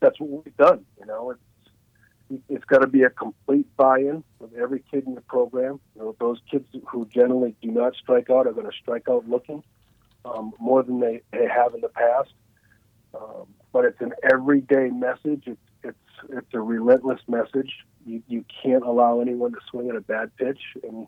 that's 0.00 0.18
what 0.20 0.44
we've 0.44 0.56
done. 0.56 0.84
You 0.98 1.06
know, 1.06 1.30
it's 1.30 1.40
it's 2.48 2.64
got 2.64 2.78
to 2.78 2.86
be 2.86 3.02
a 3.02 3.10
complete 3.10 3.66
buy-in 3.76 4.24
of 4.40 4.54
every 4.54 4.82
kid 4.90 5.06
in 5.06 5.14
the 5.14 5.20
program. 5.20 5.80
You 5.94 6.02
know, 6.02 6.16
those 6.18 6.40
kids 6.50 6.66
who 6.88 7.06
generally 7.06 7.54
do 7.60 7.70
not 7.70 7.94
strike 7.96 8.30
out 8.30 8.46
are 8.46 8.52
going 8.52 8.70
to 8.70 8.76
strike 8.76 9.08
out 9.08 9.28
looking 9.28 9.62
um, 10.24 10.52
more 10.58 10.82
than 10.82 11.00
they, 11.00 11.20
they 11.32 11.46
have 11.46 11.74
in 11.74 11.80
the 11.80 11.88
past. 11.88 12.32
Um, 13.14 13.46
but 13.72 13.84
it's 13.84 14.00
an 14.00 14.12
everyday 14.22 14.88
message. 14.88 15.44
It's 15.46 15.60
it's 15.84 15.98
it's 16.30 16.54
a 16.54 16.60
relentless 16.60 17.20
message. 17.28 17.72
You 18.06 18.22
you 18.28 18.44
can't 18.62 18.84
allow 18.84 19.20
anyone 19.20 19.52
to 19.52 19.58
swing 19.70 19.90
at 19.90 19.96
a 19.96 20.00
bad 20.00 20.34
pitch, 20.36 20.60
and, 20.82 21.06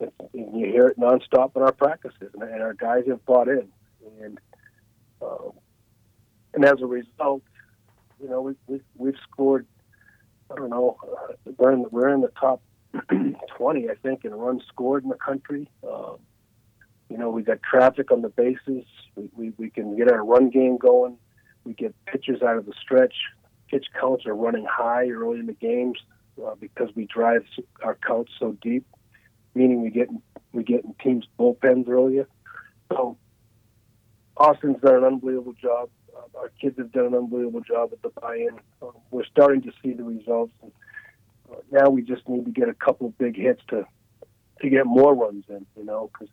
and 0.00 0.10
you 0.32 0.66
hear 0.66 0.88
it 0.88 0.98
nonstop 0.98 1.56
in 1.56 1.62
our 1.62 1.72
practices, 1.72 2.30
and, 2.34 2.42
and 2.42 2.62
our 2.62 2.74
guys 2.74 3.04
have 3.08 3.24
bought 3.24 3.48
in, 3.48 3.68
and 4.20 4.38
um, 5.20 5.52
and 6.54 6.64
as 6.64 6.80
a 6.80 6.86
result, 6.86 7.42
you 8.20 8.28
know 8.28 8.40
we, 8.40 8.54
we 8.66 8.80
we've 8.96 9.18
scored. 9.30 9.66
I 10.50 10.56
don't 10.56 10.70
know. 10.70 10.98
Uh, 11.02 11.52
we're 11.56 11.72
in 11.72 11.82
the, 11.82 11.88
we're 11.88 12.10
in 12.10 12.20
the 12.20 12.32
top 12.38 12.60
20, 13.56 13.88
I 13.88 13.94
think, 14.02 14.24
in 14.24 14.34
runs 14.34 14.62
scored 14.68 15.02
in 15.02 15.08
the 15.08 15.16
country. 15.16 15.66
Um, 15.82 16.18
you 17.08 17.16
know, 17.16 17.30
we 17.30 17.42
got 17.42 17.62
traffic 17.62 18.10
on 18.10 18.22
the 18.22 18.28
bases. 18.28 18.84
We, 19.16 19.28
we, 19.34 19.52
we 19.56 19.70
can 19.70 19.96
get 19.96 20.10
our 20.10 20.24
run 20.24 20.50
game 20.50 20.76
going. 20.76 21.16
We 21.64 21.74
get 21.74 21.94
pitchers 22.06 22.42
out 22.42 22.56
of 22.56 22.66
the 22.66 22.74
stretch. 22.80 23.14
Pitch 23.72 23.86
counts 23.98 24.26
are 24.26 24.34
running 24.34 24.66
high 24.70 25.08
early 25.08 25.40
in 25.40 25.46
the 25.46 25.54
games 25.54 25.98
uh, 26.44 26.54
because 26.60 26.90
we 26.94 27.06
drive 27.06 27.42
our 27.82 27.96
counts 28.06 28.30
so 28.38 28.54
deep, 28.60 28.86
meaning 29.54 29.82
we 29.82 29.88
get 29.88 30.08
we 30.52 30.62
get 30.62 30.84
in 30.84 30.94
teams 31.02 31.26
bullpens 31.38 31.88
earlier. 31.88 32.28
So 32.92 33.16
Austin's 34.36 34.78
done 34.82 34.96
an 34.96 35.04
unbelievable 35.04 35.54
job. 35.54 35.88
Uh, 36.14 36.38
our 36.38 36.50
kids 36.60 36.76
have 36.76 36.92
done 36.92 37.06
an 37.06 37.14
unbelievable 37.14 37.62
job 37.62 37.90
at 37.92 38.02
the 38.02 38.10
buy-in. 38.20 38.58
Uh, 38.82 38.88
we're 39.10 39.24
starting 39.24 39.62
to 39.62 39.72
see 39.82 39.94
the 39.94 40.04
results. 40.04 40.52
And, 40.62 40.72
uh, 41.50 41.56
now 41.70 41.88
we 41.88 42.02
just 42.02 42.28
need 42.28 42.44
to 42.44 42.50
get 42.50 42.68
a 42.68 42.74
couple 42.74 43.06
of 43.06 43.16
big 43.16 43.36
hits 43.36 43.62
to 43.68 43.86
to 44.60 44.68
get 44.68 44.84
more 44.84 45.14
runs 45.14 45.46
in. 45.48 45.64
You 45.78 45.86
know, 45.86 46.10
because 46.12 46.28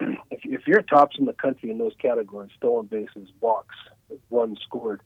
if, 0.32 0.40
if 0.42 0.66
you're 0.66 0.82
tops 0.82 1.16
in 1.16 1.26
the 1.26 1.32
country 1.32 1.70
in 1.70 1.78
those 1.78 1.94
categories, 2.00 2.50
stolen 2.56 2.86
bases, 2.86 3.28
walks, 3.40 3.76
runs 4.32 4.58
scored, 4.62 5.00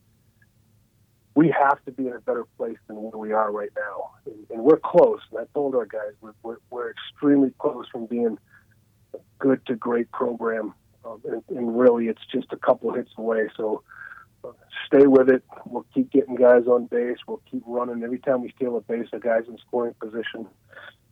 we 1.37 1.49
have 1.49 1.77
to 1.85 1.91
be 1.91 2.07
in 2.07 2.13
a 2.13 2.19
better 2.19 2.45
place 2.57 2.79
than 2.87 2.95
where 2.95 3.15
we 3.15 3.31
are 3.31 3.51
right 3.51 3.69
now. 3.75 4.09
And, 4.25 4.47
and 4.49 4.63
we're 4.63 4.79
close. 4.79 5.19
And 5.29 5.39
I 5.39 5.43
told 5.53 5.75
our 5.75 5.85
guys 5.85 6.13
we're, 6.19 6.33
we're, 6.41 6.57
we're 6.71 6.89
extremely 6.89 7.51
close 7.59 7.85
from 7.91 8.07
being 8.07 8.39
a 9.13 9.19
good 9.37 9.63
to 9.67 9.75
great 9.75 10.11
program. 10.11 10.73
Um, 11.05 11.21
and, 11.25 11.43
and 11.55 11.77
really, 11.79 12.07
it's 12.07 12.23
just 12.33 12.47
a 12.53 12.57
couple 12.57 12.91
hits 12.91 13.11
away. 13.19 13.49
So 13.55 13.83
uh, 14.43 14.53
stay 14.87 15.05
with 15.05 15.29
it. 15.29 15.43
We'll 15.67 15.85
keep 15.93 16.11
getting 16.11 16.33
guys 16.33 16.63
on 16.65 16.87
base. 16.87 17.19
We'll 17.27 17.43
keep 17.51 17.61
running. 17.67 18.03
Every 18.03 18.17
time 18.17 18.41
we 18.41 18.51
steal 18.55 18.75
a 18.75 18.81
base, 18.81 19.07
a 19.13 19.19
guy's 19.19 19.47
in 19.47 19.59
scoring 19.59 19.93
position. 20.01 20.47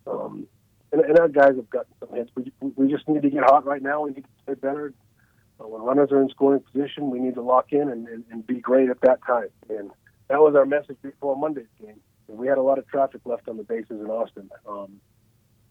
Um, 0.07 0.47
and, 0.91 1.01
and 1.01 1.19
our 1.19 1.29
guys 1.29 1.55
have 1.55 1.69
gotten 1.69 1.93
some 1.99 2.15
hits. 2.15 2.31
We, 2.33 2.51
we 2.75 2.91
just 2.91 3.07
need 3.07 3.21
to 3.21 3.29
get 3.29 3.43
hot 3.43 3.63
right 3.63 3.81
now. 3.81 4.01
We 4.01 4.09
need 4.13 4.23
to 4.23 4.45
play 4.47 4.55
better. 4.55 4.91
Uh, 5.59 5.67
when 5.67 5.83
runners 5.83 6.09
are 6.11 6.19
in 6.19 6.29
scoring 6.29 6.61
position, 6.73 7.11
we 7.11 7.19
need 7.19 7.35
to 7.35 7.43
lock 7.43 7.71
in 7.71 7.89
and, 7.89 8.07
and, 8.07 8.23
and 8.31 8.47
be 8.47 8.55
great 8.55 8.89
at 8.89 9.01
that 9.01 9.19
time. 9.23 9.49
And 9.69 9.91
that 10.29 10.39
was 10.39 10.55
our 10.55 10.65
message 10.65 10.97
before 11.01 11.35
Monday's 11.35 11.65
game. 11.79 11.99
And 12.27 12.37
we 12.37 12.47
had 12.47 12.57
a 12.57 12.61
lot 12.61 12.79
of 12.79 12.87
traffic 12.87 13.21
left 13.25 13.47
on 13.47 13.57
the 13.57 13.63
bases 13.63 14.01
in 14.01 14.07
Austin, 14.07 14.49
um, 14.67 14.99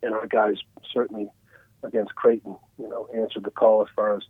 and 0.02 0.14
our 0.14 0.26
guys 0.26 0.54
certainly 0.92 1.28
against 1.82 2.14
Creighton, 2.14 2.56
you 2.78 2.88
know, 2.88 3.08
answered 3.14 3.44
the 3.44 3.50
call 3.50 3.82
as 3.82 3.88
far 3.94 4.16
as 4.16 4.22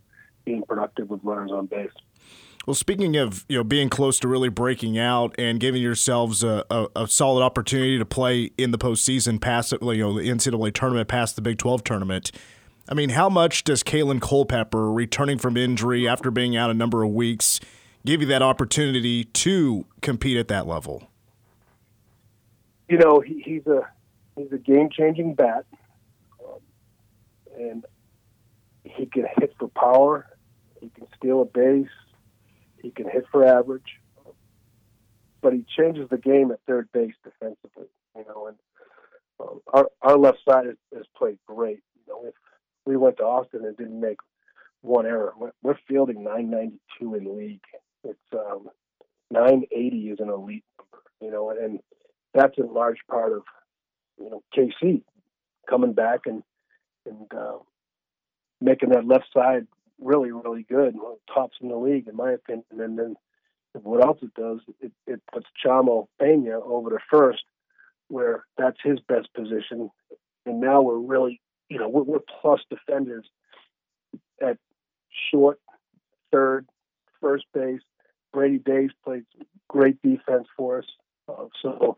being 0.43 0.63
productive 0.63 1.09
with 1.09 1.21
runners 1.23 1.51
on 1.51 1.67
base. 1.67 1.91
Well, 2.65 2.73
speaking 2.73 3.15
of 3.15 3.45
you 3.47 3.57
know 3.57 3.63
being 3.63 3.89
close 3.89 4.19
to 4.19 4.27
really 4.27 4.49
breaking 4.49 4.97
out 4.97 5.35
and 5.37 5.59
giving 5.59 5.83
yourselves 5.83 6.43
a, 6.43 6.65
a, 6.71 6.87
a 6.95 7.07
solid 7.07 7.43
opportunity 7.43 7.99
to 7.99 8.05
play 8.05 8.51
in 8.57 8.71
the 8.71 8.79
postseason, 8.79 9.39
past 9.39 9.71
you 9.71 9.97
know 9.97 10.17
the 10.17 10.27
NCAA 10.27 10.73
tournament, 10.73 11.07
past 11.07 11.35
the 11.35 11.43
Big 11.43 11.59
Twelve 11.59 11.83
tournament. 11.83 12.31
I 12.89 12.93
mean, 12.93 13.09
how 13.09 13.29
much 13.29 13.63
does 13.63 13.83
Kaelen 13.83 14.21
Culpepper 14.21 14.91
returning 14.91 15.37
from 15.37 15.57
injury 15.57 16.07
after 16.07 16.29
being 16.31 16.55
out 16.55 16.69
a 16.69 16.73
number 16.73 17.03
of 17.03 17.11
weeks 17.11 17.59
give 18.05 18.21
you 18.21 18.27
that 18.27 18.41
opportunity 18.41 19.25
to 19.25 19.85
compete 20.01 20.37
at 20.37 20.47
that 20.47 20.67
level? 20.67 21.09
You 22.87 22.97
know, 22.99 23.19
he, 23.19 23.41
he's 23.43 23.65
a 23.67 23.81
he's 24.35 24.51
a 24.51 24.57
game 24.57 24.89
changing 24.91 25.33
bat, 25.33 25.65
um, 26.43 26.59
and 27.57 27.85
he 28.83 29.07
can 29.07 29.25
hit 29.37 29.55
for 29.59 29.67
power. 29.69 30.27
He 30.79 30.89
can 30.89 31.07
steal 31.17 31.41
a 31.41 31.45
base. 31.45 31.87
He 32.81 32.91
can 32.91 33.09
hit 33.09 33.25
for 33.31 33.43
average, 33.43 33.99
but 35.41 35.53
he 35.53 35.65
changes 35.75 36.07
the 36.09 36.19
game 36.19 36.51
at 36.51 36.59
third 36.67 36.89
base 36.93 37.15
defensively. 37.23 37.87
You 38.15 38.25
know, 38.27 38.47
and 38.47 38.57
um, 39.39 39.61
our 39.73 39.87
our 40.03 40.17
left 40.17 40.37
side 40.47 40.67
has, 40.67 40.77
has 40.95 41.05
played 41.17 41.39
great. 41.47 41.81
You 41.95 42.13
know, 42.13 42.27
if 42.27 42.35
we 42.85 42.97
went 42.97 43.17
to 43.17 43.23
Austin 43.23 43.65
and 43.65 43.75
didn't 43.75 43.99
make 43.99 44.17
one 44.85 45.05
error. 45.05 45.33
We're, 45.37 45.51
we're 45.61 45.77
fielding 45.87 46.23
992 46.23 47.15
in 47.15 47.37
league. 47.37 47.63
It's 48.03 48.19
um, 48.33 48.69
980 49.31 49.97
is 50.09 50.19
an 50.19 50.29
elite 50.29 50.63
number, 50.77 51.03
you 51.19 51.31
know, 51.31 51.49
and 51.49 51.79
that's 52.55 52.67
in 52.67 52.73
large 52.73 52.99
part 53.09 53.33
of 53.33 53.43
you 54.17 54.29
know 54.29 54.43
KC 54.55 55.01
coming 55.69 55.93
back 55.93 56.21
and 56.25 56.43
and 57.05 57.31
uh, 57.33 57.57
making 58.61 58.89
that 58.89 59.07
left 59.07 59.25
side 59.33 59.67
really 59.99 60.31
really 60.31 60.63
good, 60.63 60.95
tops 61.33 61.57
in 61.61 61.69
the 61.69 61.75
league 61.75 62.07
in 62.07 62.15
my 62.15 62.31
opinion. 62.31 62.65
And 62.71 62.97
then 62.97 63.15
what 63.83 64.03
else 64.03 64.19
it 64.21 64.33
does, 64.33 64.59
it, 64.79 64.91
it 65.05 65.21
puts 65.33 65.47
Chamo 65.63 66.07
Pena 66.19 66.59
over 66.61 66.91
to 66.91 66.97
first, 67.11 67.43
where 68.07 68.45
that's 68.57 68.77
his 68.83 68.99
best 69.07 69.33
position. 69.33 69.89
And 70.45 70.61
now 70.61 70.81
we're 70.81 70.97
really, 70.97 71.41
you 71.69 71.79
know, 71.79 71.89
we're, 71.89 72.03
we're 72.03 72.19
plus 72.41 72.61
defenders 72.69 73.25
at 74.41 74.57
short, 75.31 75.59
third, 76.31 76.67
first 77.19 77.45
base. 77.53 77.81
Brady 78.31 78.59
Days 78.59 78.91
plays 79.03 79.23
great 79.69 80.01
defense 80.01 80.47
for 80.55 80.79
us. 80.79 80.85
Uh, 81.27 81.45
so 81.61 81.97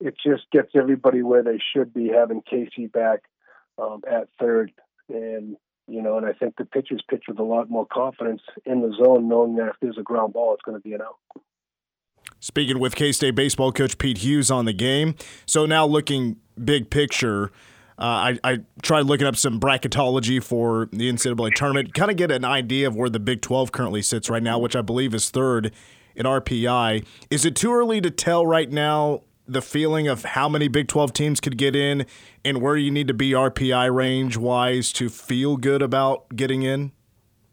it 0.00 0.15
just 0.26 0.50
gets 0.50 0.70
everybody 0.74 1.22
where 1.22 1.42
they 1.42 1.60
should 1.72 1.94
be 1.94 2.08
having 2.08 2.42
Casey 2.42 2.86
back 2.86 3.20
um, 3.78 4.02
at 4.10 4.28
third. 4.40 4.72
And, 5.08 5.56
you 5.86 6.02
know, 6.02 6.16
and 6.16 6.26
I 6.26 6.32
think 6.32 6.56
the 6.56 6.64
pitchers 6.64 7.02
pitch 7.08 7.24
with 7.28 7.38
a 7.38 7.44
lot 7.44 7.70
more 7.70 7.86
confidence 7.86 8.42
in 8.64 8.80
the 8.80 8.92
zone, 9.02 9.28
knowing 9.28 9.56
that 9.56 9.68
if 9.68 9.76
there's 9.80 9.98
a 9.98 10.02
ground 10.02 10.32
ball, 10.32 10.54
it's 10.54 10.62
going 10.62 10.76
to 10.76 10.82
be 10.82 10.94
an 10.94 11.00
out. 11.02 11.16
Speaking 12.40 12.78
with 12.78 12.94
K 12.94 13.12
State 13.12 13.34
baseball 13.34 13.72
coach 13.72 13.98
Pete 13.98 14.18
Hughes 14.18 14.50
on 14.50 14.64
the 14.64 14.72
game. 14.72 15.14
So 15.46 15.64
now 15.64 15.86
looking 15.86 16.36
big 16.62 16.90
picture, 16.90 17.50
uh, 17.98 18.02
I, 18.34 18.38
I 18.44 18.58
tried 18.82 19.06
looking 19.06 19.26
up 19.26 19.36
some 19.36 19.58
bracketology 19.58 20.42
for 20.42 20.88
the 20.92 21.10
NCAA 21.10 21.54
tournament, 21.54 21.94
kind 21.94 22.10
of 22.10 22.16
get 22.16 22.30
an 22.30 22.44
idea 22.44 22.88
of 22.88 22.94
where 22.94 23.08
the 23.08 23.18
Big 23.18 23.40
12 23.40 23.72
currently 23.72 24.02
sits 24.02 24.28
right 24.28 24.42
now, 24.42 24.58
which 24.58 24.76
I 24.76 24.82
believe 24.82 25.14
is 25.14 25.30
third 25.30 25.72
in 26.14 26.26
RPI. 26.26 27.06
Is 27.30 27.46
it 27.46 27.56
too 27.56 27.72
early 27.72 28.00
to 28.02 28.10
tell 28.10 28.46
right 28.46 28.70
now 28.70 29.22
the 29.48 29.62
feeling 29.62 30.08
of 30.08 30.24
how 30.24 30.48
many 30.48 30.68
Big 30.68 30.88
12 30.88 31.12
teams 31.12 31.40
could 31.40 31.56
get 31.56 31.76
in 31.76 32.06
and 32.44 32.60
where 32.60 32.76
you 32.76 32.90
need 32.90 33.08
to 33.08 33.14
be 33.14 33.30
RPI 33.30 33.94
range 33.94 34.36
wise 34.36 34.92
to 34.94 35.08
feel 35.08 35.56
good 35.56 35.82
about 35.82 36.34
getting 36.34 36.62
in? 36.62 36.92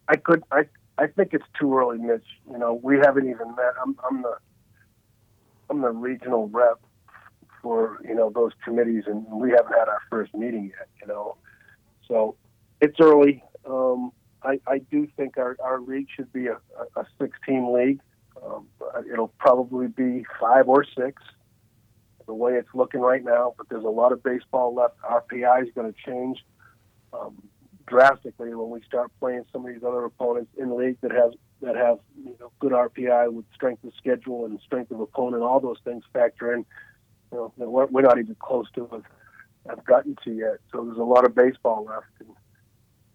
I 0.08 0.18
could 0.18 0.44
I 0.52 0.66
I 0.98 1.08
think 1.08 1.34
it's 1.34 1.46
too 1.60 1.76
early, 1.78 1.98
Mitch. 1.98 2.26
You 2.52 2.58
know, 2.58 2.80
we 2.82 2.98
haven't 2.98 3.30
even 3.30 3.56
met. 3.56 3.74
I'm, 3.82 3.96
I'm 4.10 4.22
the 4.22 4.38
I'm 5.70 5.82
the 5.82 5.90
regional 5.90 6.50
rep 6.50 6.80
for 7.62 8.00
you 8.08 8.14
know 8.14 8.30
those 8.30 8.52
committees, 8.64 9.04
and 9.08 9.26
we 9.32 9.52
haven't 9.52 9.74
had 9.74 9.88
our 9.88 10.02
first 10.10 10.34
meeting 10.36 10.72
yet. 10.78 10.88
You 11.02 11.08
know, 11.08 11.38
so 12.08 12.36
it's 12.82 13.00
early. 13.00 13.44
Um, 13.66 14.12
I, 14.44 14.60
I 14.68 14.80
do 14.80 15.08
think 15.16 15.38
our, 15.38 15.56
our 15.64 15.80
league 15.80 16.08
should 16.14 16.32
be 16.34 16.48
a, 16.48 16.58
a 16.98 17.06
six 17.20 17.38
team 17.48 17.72
league. 17.72 18.02
Um, 18.46 18.68
it'll 19.12 19.34
probably 19.40 19.88
be 19.88 20.26
five 20.40 20.68
or 20.68 20.84
six 20.84 21.24
the 22.26 22.34
way 22.34 22.54
it's 22.54 22.70
looking 22.74 23.02
right 23.02 23.24
now. 23.24 23.54
But 23.58 23.70
there's 23.70 23.84
a 23.84 23.90
lot 23.90 24.12
of 24.12 24.24
baseball 24.24 24.74
left. 24.74 24.96
RPI 25.02 25.64
is 25.64 25.70
going 25.76 25.92
to 25.92 26.00
change 26.06 26.44
um, 27.14 27.42
drastically 27.88 28.54
when 28.56 28.70
we 28.70 28.82
start 28.82 29.12
playing 29.20 29.46
some 29.52 29.66
of 29.66 29.74
these 29.74 29.84
other 29.84 30.06
opponents 30.06 30.52
in 30.58 30.70
the 30.70 30.76
league 30.76 30.98
that 31.02 31.12
have 31.12 31.32
that 31.62 31.76
have 31.76 32.00
you 32.24 32.36
know 32.40 32.52
good 32.60 32.72
RPI 32.72 33.32
with 33.32 33.46
strength 33.54 33.84
of 33.84 33.94
schedule 33.98 34.46
and 34.46 34.60
strength 34.66 34.92
of 34.92 35.00
opponent. 35.00 35.44
All 35.44 35.60
those 35.60 35.80
things 35.84 36.04
factor 36.14 36.54
in 36.54 36.66
you 37.32 37.52
know, 37.58 37.70
we're, 37.70 37.88
we're 37.88 38.02
not 38.02 38.20
even 38.20 38.36
close 38.36 38.68
to 38.76 38.88
it. 38.94 39.04
I've 39.70 39.84
gotten 39.86 40.16
to 40.24 40.32
yet. 40.32 40.58
So 40.72 40.84
there's 40.86 40.98
a 40.98 41.04
lot 41.04 41.26
of 41.26 41.34
baseball 41.36 41.86
left. 41.86 42.08
And, 42.20 42.30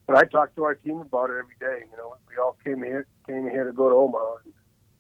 but 0.06 0.16
I 0.16 0.24
talk 0.24 0.54
to 0.56 0.64
our 0.64 0.74
team 0.74 1.00
about 1.00 1.30
it 1.30 1.36
every 1.38 1.56
day. 1.60 1.84
You 1.90 1.96
know, 1.96 2.16
we 2.28 2.36
all 2.36 2.56
came 2.64 2.82
here 2.82 3.06
came 3.26 3.48
here 3.48 3.64
to 3.64 3.72
go 3.72 3.88
to 3.88 3.94
Omaha. 3.94 4.36
And, 4.44 4.54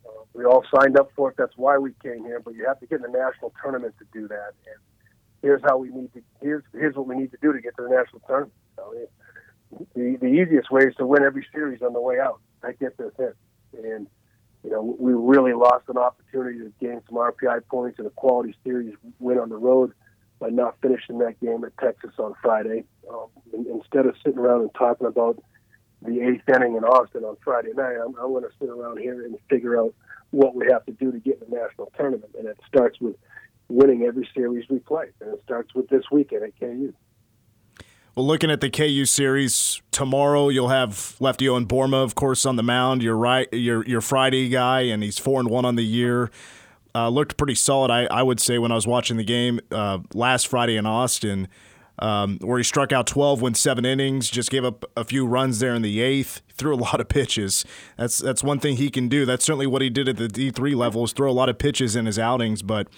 uh, 0.08 0.24
we 0.32 0.44
all 0.44 0.64
signed 0.74 0.98
up 0.98 1.10
for 1.14 1.30
it. 1.30 1.36
That's 1.36 1.56
why 1.56 1.78
we 1.78 1.92
came 2.02 2.24
here. 2.24 2.40
But 2.40 2.54
you 2.54 2.66
have 2.66 2.80
to 2.80 2.86
get 2.86 2.96
in 2.96 3.12
the 3.12 3.18
national 3.18 3.52
tournament 3.62 3.94
to 3.98 4.06
do 4.12 4.28
that. 4.28 4.52
And 4.66 4.76
here's 5.42 5.62
how 5.62 5.78
we 5.78 5.90
need 5.90 6.12
to. 6.14 6.22
Here's 6.40 6.64
here's 6.72 6.96
what 6.96 7.06
we 7.06 7.16
need 7.16 7.30
to 7.32 7.38
do 7.42 7.52
to 7.52 7.60
get 7.60 7.76
to 7.76 7.82
the 7.82 7.90
national 7.90 8.20
tournament. 8.26 8.54
So 8.76 8.92
it, 8.92 9.12
the 9.94 10.16
the 10.20 10.26
easiest 10.26 10.70
way 10.70 10.84
is 10.84 10.94
to 10.96 11.06
win 11.06 11.22
every 11.22 11.46
series 11.52 11.82
on 11.82 11.92
the 11.92 12.00
way 12.00 12.18
out. 12.18 12.40
I 12.62 12.72
get 12.72 12.96
this 12.96 13.12
in. 13.18 13.34
And 13.84 14.06
you 14.64 14.70
know, 14.70 14.96
we 14.98 15.12
really 15.12 15.52
lost 15.52 15.84
an 15.88 15.98
opportunity 15.98 16.58
to 16.58 16.72
gain 16.80 17.00
some 17.08 17.16
RPI 17.16 17.66
points 17.70 17.98
in 17.98 18.06
a 18.06 18.10
quality 18.10 18.54
series 18.64 18.94
win 19.18 19.38
on 19.38 19.50
the 19.50 19.56
road 19.56 19.92
by 20.40 20.48
not 20.48 20.76
finishing 20.82 21.18
that 21.18 21.40
game 21.40 21.64
at 21.64 21.76
Texas 21.78 22.12
on 22.18 22.34
Friday. 22.42 22.84
Um, 23.10 23.28
instead 23.52 24.06
of 24.06 24.14
sitting 24.24 24.38
around 24.38 24.62
and 24.62 24.74
talking 24.74 25.06
about 25.06 25.42
the 26.02 26.20
eighth 26.20 26.48
inning 26.48 26.76
in 26.76 26.84
Austin 26.84 27.24
on 27.24 27.36
Friday 27.42 27.72
night, 27.74 27.96
I'm, 27.96 28.14
I'm 28.16 28.32
going 28.32 28.44
to 28.44 28.50
sit 28.60 28.68
around 28.68 28.98
here 28.98 29.24
and 29.24 29.36
figure 29.50 29.78
out 29.80 29.94
what 30.30 30.54
we 30.54 30.66
have 30.70 30.84
to 30.86 30.92
do 30.92 31.10
to 31.10 31.18
get 31.18 31.40
in 31.42 31.50
the 31.50 31.56
national 31.56 31.92
tournament. 31.96 32.34
And 32.38 32.46
it 32.46 32.58
starts 32.66 33.00
with 33.00 33.16
winning 33.68 34.02
every 34.02 34.28
series 34.34 34.68
we 34.68 34.78
play. 34.78 35.06
And 35.20 35.34
it 35.34 35.40
starts 35.44 35.74
with 35.74 35.88
this 35.88 36.04
weekend 36.10 36.44
at 36.44 36.58
KU. 36.58 36.92
Well, 38.14 38.26
looking 38.26 38.50
at 38.50 38.60
the 38.60 38.70
KU 38.70 39.04
series 39.04 39.80
tomorrow, 39.92 40.48
you'll 40.48 40.70
have 40.70 41.14
Lefty 41.20 41.48
Owen 41.48 41.66
Boerema, 41.66 42.02
of 42.02 42.16
course, 42.16 42.44
on 42.44 42.56
the 42.56 42.64
mound. 42.64 43.00
Your 43.00 43.16
right, 43.16 43.46
your 43.52 43.86
your 43.86 44.00
Friday 44.00 44.48
guy, 44.48 44.80
and 44.80 45.04
he's 45.04 45.18
four 45.18 45.38
and 45.38 45.48
one 45.48 45.64
on 45.64 45.76
the 45.76 45.84
year. 45.84 46.28
Uh, 46.96 47.08
looked 47.10 47.36
pretty 47.36 47.54
solid, 47.54 47.92
I, 47.92 48.06
I 48.06 48.24
would 48.24 48.40
say, 48.40 48.58
when 48.58 48.72
I 48.72 48.74
was 48.74 48.88
watching 48.88 49.18
the 49.18 49.24
game 49.24 49.60
uh, 49.70 49.98
last 50.14 50.48
Friday 50.48 50.76
in 50.76 50.84
Austin, 50.84 51.46
um, 51.98 52.38
where 52.40 52.58
he 52.58 52.64
struck 52.64 52.92
out 52.92 53.06
12, 53.06 53.42
went 53.42 53.56
seven 53.56 53.84
innings, 53.84 54.28
just 54.28 54.50
gave 54.50 54.64
up 54.64 54.84
a 54.96 55.04
few 55.04 55.26
runs 55.26 55.58
there 55.58 55.74
in 55.74 55.82
the 55.82 56.00
eighth, 56.00 56.42
threw 56.52 56.74
a 56.74 56.76
lot 56.76 57.00
of 57.00 57.08
pitches. 57.08 57.64
That's 57.96 58.18
that's 58.18 58.42
one 58.42 58.60
thing 58.60 58.76
he 58.76 58.90
can 58.90 59.08
do. 59.08 59.24
That's 59.24 59.44
certainly 59.44 59.66
what 59.66 59.82
he 59.82 59.90
did 59.90 60.08
at 60.08 60.16
the 60.16 60.28
D3 60.28 60.74
level, 60.74 61.04
is 61.04 61.12
throw 61.12 61.30
a 61.30 61.32
lot 61.32 61.48
of 61.48 61.58
pitches 61.58 61.96
in 61.96 62.06
his 62.06 62.18
outings. 62.18 62.62
But 62.62 62.88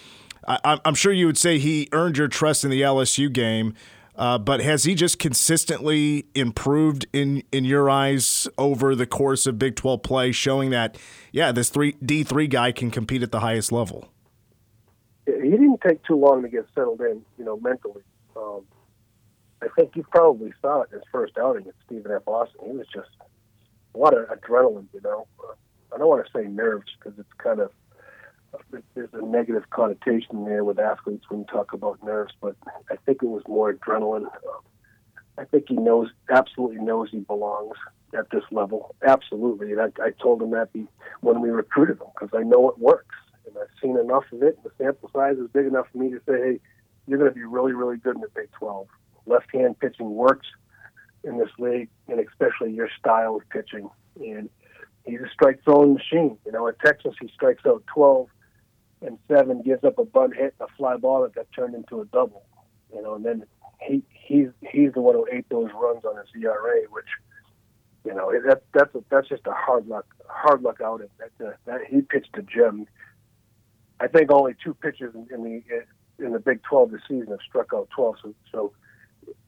I, 0.47 0.79
I'm 0.83 0.95
sure 0.95 1.11
you 1.11 1.25
would 1.27 1.37
say 1.37 1.59
he 1.59 1.87
earned 1.91 2.17
your 2.17 2.27
trust 2.27 2.63
in 2.63 2.71
the 2.71 2.81
LSU 2.81 3.31
game. 3.31 3.73
Uh, 4.15 4.37
but 4.37 4.61
has 4.61 4.83
he 4.83 4.93
just 4.93 5.19
consistently 5.19 6.25
improved 6.35 7.05
in 7.13 7.43
in 7.51 7.63
your 7.63 7.89
eyes 7.89 8.47
over 8.57 8.93
the 8.93 9.05
course 9.05 9.47
of 9.47 9.57
Big 9.57 9.75
12 9.75 10.03
play, 10.03 10.31
showing 10.31 10.69
that 10.69 10.97
yeah, 11.31 11.51
this 11.51 11.69
three 11.69 11.93
D 12.05 12.23
three 12.23 12.47
guy 12.47 12.71
can 12.71 12.91
compete 12.91 13.23
at 13.23 13.31
the 13.31 13.39
highest 13.39 13.71
level? 13.71 14.09
He 15.25 15.49
didn't 15.49 15.79
take 15.81 16.03
too 16.03 16.15
long 16.15 16.41
to 16.41 16.49
get 16.49 16.65
settled 16.75 16.99
in, 17.01 17.23
you 17.37 17.45
know, 17.45 17.57
mentally. 17.57 18.03
Um, 18.35 18.65
I 19.61 19.67
think 19.75 19.95
you 19.95 20.03
probably 20.03 20.53
saw 20.61 20.81
it 20.81 20.89
in 20.91 20.99
his 20.99 21.07
first 21.11 21.37
outing 21.37 21.67
at 21.67 21.75
Stephen 21.85 22.11
F. 22.11 22.27
Austin. 22.27 22.61
He 22.65 22.71
was 22.71 22.87
just 22.93 23.09
a 23.93 23.97
lot 23.97 24.17
of 24.17 24.27
adrenaline, 24.29 24.87
you 24.93 25.01
know. 25.01 25.27
I 25.93 25.97
don't 25.97 26.07
want 26.07 26.25
to 26.25 26.31
say 26.31 26.47
nerves 26.47 26.87
because 26.97 27.19
it's 27.19 27.33
kind 27.37 27.59
of 27.59 27.71
there's 28.95 29.09
a 29.13 29.25
negative 29.25 29.69
connotation 29.69 30.45
there 30.45 30.63
with 30.63 30.79
athletes 30.79 31.25
when 31.29 31.41
you 31.41 31.45
talk 31.45 31.73
about 31.73 32.03
nerves, 32.03 32.33
but 32.41 32.55
I 32.89 32.95
think 33.05 33.23
it 33.23 33.27
was 33.27 33.43
more 33.47 33.73
adrenaline. 33.73 34.25
I 35.37 35.45
think 35.45 35.65
he 35.69 35.75
knows, 35.75 36.09
absolutely 36.29 36.83
knows 36.83 37.09
he 37.11 37.19
belongs 37.19 37.77
at 38.17 38.29
this 38.31 38.43
level. 38.51 38.95
Absolutely. 39.05 39.71
And 39.71 39.81
I, 39.81 40.03
I 40.03 40.11
told 40.21 40.41
him 40.41 40.51
that 40.51 40.69
when 41.21 41.41
we 41.41 41.49
recruited 41.49 41.97
him 41.97 42.07
because 42.13 42.37
I 42.37 42.43
know 42.43 42.69
it 42.69 42.77
works. 42.77 43.15
And 43.47 43.55
I've 43.57 43.81
seen 43.81 43.97
enough 43.97 44.25
of 44.31 44.43
it. 44.43 44.61
The 44.63 44.71
sample 44.77 45.09
size 45.13 45.37
is 45.37 45.49
big 45.51 45.65
enough 45.65 45.87
for 45.91 45.97
me 45.97 46.09
to 46.11 46.19
say, 46.27 46.33
hey, 46.33 46.59
you're 47.07 47.17
going 47.17 47.31
to 47.31 47.35
be 47.35 47.43
really, 47.43 47.73
really 47.73 47.97
good 47.97 48.15
in 48.15 48.21
the 48.21 48.29
Big 48.35 48.51
12. 48.51 48.87
Left 49.25 49.51
hand 49.53 49.79
pitching 49.79 50.11
works 50.11 50.47
in 51.23 51.37
this 51.37 51.49
league, 51.59 51.89
and 52.07 52.19
especially 52.19 52.73
your 52.73 52.89
style 52.99 53.35
of 53.35 53.47
pitching. 53.49 53.89
And 54.19 54.49
he's 55.05 55.21
a 55.21 55.29
strike 55.31 55.63
throwing 55.63 55.93
machine. 55.93 56.37
You 56.45 56.51
know, 56.51 56.67
at 56.67 56.79
Texas, 56.79 57.13
he 57.21 57.29
strikes 57.33 57.65
out 57.65 57.83
12 57.93 58.27
and 59.01 59.17
seven 59.27 59.61
gives 59.61 59.83
up 59.83 59.97
a 59.97 60.05
bunt 60.05 60.35
hit 60.35 60.53
and 60.59 60.69
a 60.69 60.75
fly 60.75 60.97
ball 60.97 61.23
that 61.23 61.35
got 61.35 61.47
turned 61.55 61.75
into 61.75 62.01
a 62.01 62.05
double. 62.05 62.43
You 62.93 63.01
know, 63.01 63.15
and 63.15 63.25
then 63.25 63.45
he 63.81 64.03
he's 64.09 64.49
he's 64.71 64.93
the 64.93 65.01
one 65.01 65.15
who 65.15 65.27
ate 65.31 65.49
those 65.49 65.69
runs 65.73 66.05
on 66.05 66.17
his 66.17 66.27
ERA, 66.43 66.81
which 66.89 67.05
you 68.05 68.13
know 68.13 68.31
that 68.47 68.63
that's 68.73 68.93
a, 68.95 69.03
that's 69.09 69.27
just 69.27 69.47
a 69.47 69.53
hard 69.53 69.87
luck 69.87 70.05
hard 70.27 70.61
luck 70.61 70.81
outing. 70.81 71.09
That, 71.17 71.47
uh, 71.47 71.51
that 71.65 71.81
he 71.89 72.01
pitched 72.01 72.37
a 72.37 72.41
gem. 72.41 72.85
I 73.99 74.07
think 74.07 74.31
only 74.31 74.55
two 74.63 74.73
pitchers 74.73 75.15
in, 75.15 75.27
in 75.33 75.43
the 75.43 76.25
in 76.25 76.33
the 76.33 76.39
Big 76.39 76.61
12 76.63 76.91
this 76.91 77.01
season 77.07 77.27
have 77.27 77.39
struck 77.47 77.73
out 77.73 77.89
12. 77.95 78.15
So, 78.21 78.35
so 78.51 78.73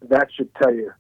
that 0.02 0.30
should 0.36 0.54
tell 0.56 0.74
you 0.74 0.92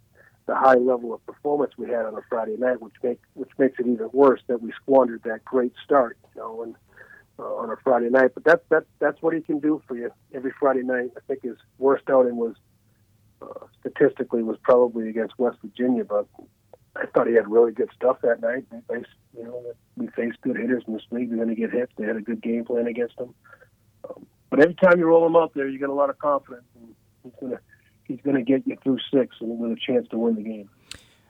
the 0.45 0.55
high 0.55 0.75
level 0.75 1.13
of 1.13 1.25
performance 1.25 1.73
we 1.77 1.87
had 1.87 2.05
on 2.05 2.15
a 2.15 2.21
Friday 2.29 2.55
night, 2.57 2.81
which 2.81 2.95
make 3.01 3.19
which 3.33 3.51
makes 3.57 3.79
it 3.79 3.87
even 3.87 4.09
worse 4.11 4.41
that 4.47 4.61
we 4.61 4.71
squandered 4.81 5.21
that 5.23 5.45
great 5.45 5.73
start. 5.83 6.17
You 6.35 6.41
know, 6.41 6.63
and 6.63 6.75
uh, 7.39 7.43
on 7.43 7.71
a 7.71 7.75
Friday 7.83 8.09
night. 8.09 8.31
But 8.33 8.43
that's 8.43 8.63
that's 8.69 8.85
that's 8.99 9.21
what 9.21 9.33
he 9.33 9.41
can 9.41 9.59
do 9.59 9.81
for 9.87 9.95
you 9.95 10.11
every 10.33 10.51
Friday 10.59 10.83
night. 10.83 11.11
I 11.17 11.19
think 11.27 11.43
his 11.43 11.57
worst 11.77 12.09
outing 12.09 12.35
was 12.35 12.55
uh, 13.41 13.65
statistically 13.79 14.43
was 14.43 14.57
probably 14.63 15.09
against 15.09 15.37
West 15.37 15.57
Virginia, 15.63 16.03
but 16.03 16.27
I 16.95 17.05
thought 17.07 17.27
he 17.27 17.33
had 17.33 17.49
really 17.49 17.71
good 17.71 17.89
stuff 17.95 18.17
that 18.21 18.41
night. 18.41 18.65
We 18.71 18.79
faced, 18.87 19.09
you 19.35 19.43
know, 19.43 19.63
we 19.97 20.07
faced 20.07 20.41
good 20.41 20.57
hitters 20.57 20.83
in 20.87 20.93
this 20.93 21.03
league. 21.11 21.29
They're 21.29 21.37
going 21.37 21.49
to 21.49 21.55
get 21.55 21.71
hits. 21.71 21.91
They 21.97 22.05
had 22.05 22.17
a 22.17 22.21
good 22.21 22.41
game 22.41 22.65
plan 22.65 22.87
against 22.87 23.17
them. 23.17 23.33
Um, 24.07 24.25
but 24.49 24.59
every 24.59 24.75
time 24.75 24.99
you 24.99 25.05
roll 25.05 25.25
him 25.25 25.35
out 25.35 25.53
there, 25.55 25.67
you 25.67 25.79
get 25.79 25.89
a 25.89 25.93
lot 25.93 26.11
of 26.11 26.19
confidence, 26.19 26.65
and 26.75 26.93
he's 27.23 27.33
going 27.39 27.53
to 27.53 27.59
he's 28.07 28.19
going 28.23 28.35
to 28.35 28.43
get 28.43 28.65
you 28.65 28.77
through 28.83 28.99
six 29.13 29.35
and 29.39 29.59
with 29.59 29.71
a 29.71 29.77
chance 29.85 30.07
to 30.09 30.17
win 30.17 30.35
the 30.35 30.43
game. 30.43 30.69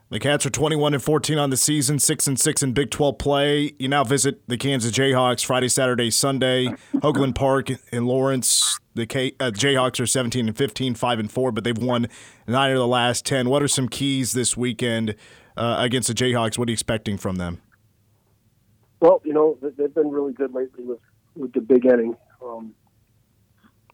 The 0.10 0.20
Cats 0.20 0.46
are 0.46 0.52
21 0.52 0.94
and 0.94 1.02
14 1.02 1.40
on 1.40 1.50
the 1.50 1.58
season, 1.58 1.98
6 1.98 2.28
and 2.28 2.40
6 2.40 2.62
in 2.62 2.74
Big 2.74 2.92
12 2.92 3.18
play. 3.18 3.72
You 3.80 3.88
now 3.88 4.04
visit 4.04 4.48
the 4.48 4.58
Kansas 4.58 4.92
Jayhawks 4.92 5.44
Friday, 5.44 5.70
Saturday, 5.70 6.12
Sunday, 6.12 6.68
Hoglund 6.94 7.34
Park 7.34 7.72
in 7.92 8.06
Lawrence. 8.06 8.78
The 8.94 9.08
K- 9.08 9.34
uh, 9.40 9.50
Jayhawks 9.50 10.00
are 10.00 10.06
17 10.06 10.48
and 10.48 10.56
15, 10.56 10.94
5 10.94 11.20
and 11.20 11.32
4, 11.32 11.52
but 11.52 11.64
they've 11.64 11.76
won 11.76 12.08
9 12.48 12.72
of 12.72 12.78
the 12.78 12.86
last 12.86 13.26
10. 13.26 13.50
What 13.50 13.64
are 13.64 13.68
some 13.68 13.90
keys 13.90 14.34
this 14.34 14.56
weekend 14.56 15.16
uh, 15.58 15.78
against 15.80 16.10
the 16.10 16.14
Jayhawks? 16.14 16.60
What 16.60 16.68
are 16.68 16.72
you 16.72 16.76
expecting 16.76 17.18
from 17.18 17.38
them? 17.38 17.64
Well, 19.00 19.20
you 19.26 19.34
know, 19.34 19.58
they've 19.62 19.96
been 19.96 20.12
really 20.12 20.34
good 20.34 20.54
lately 20.54 20.84
with, 20.84 21.00
with 21.36 21.54
the 21.54 21.62
big 21.62 21.86
inning. 21.88 22.16
Um, 22.46 22.76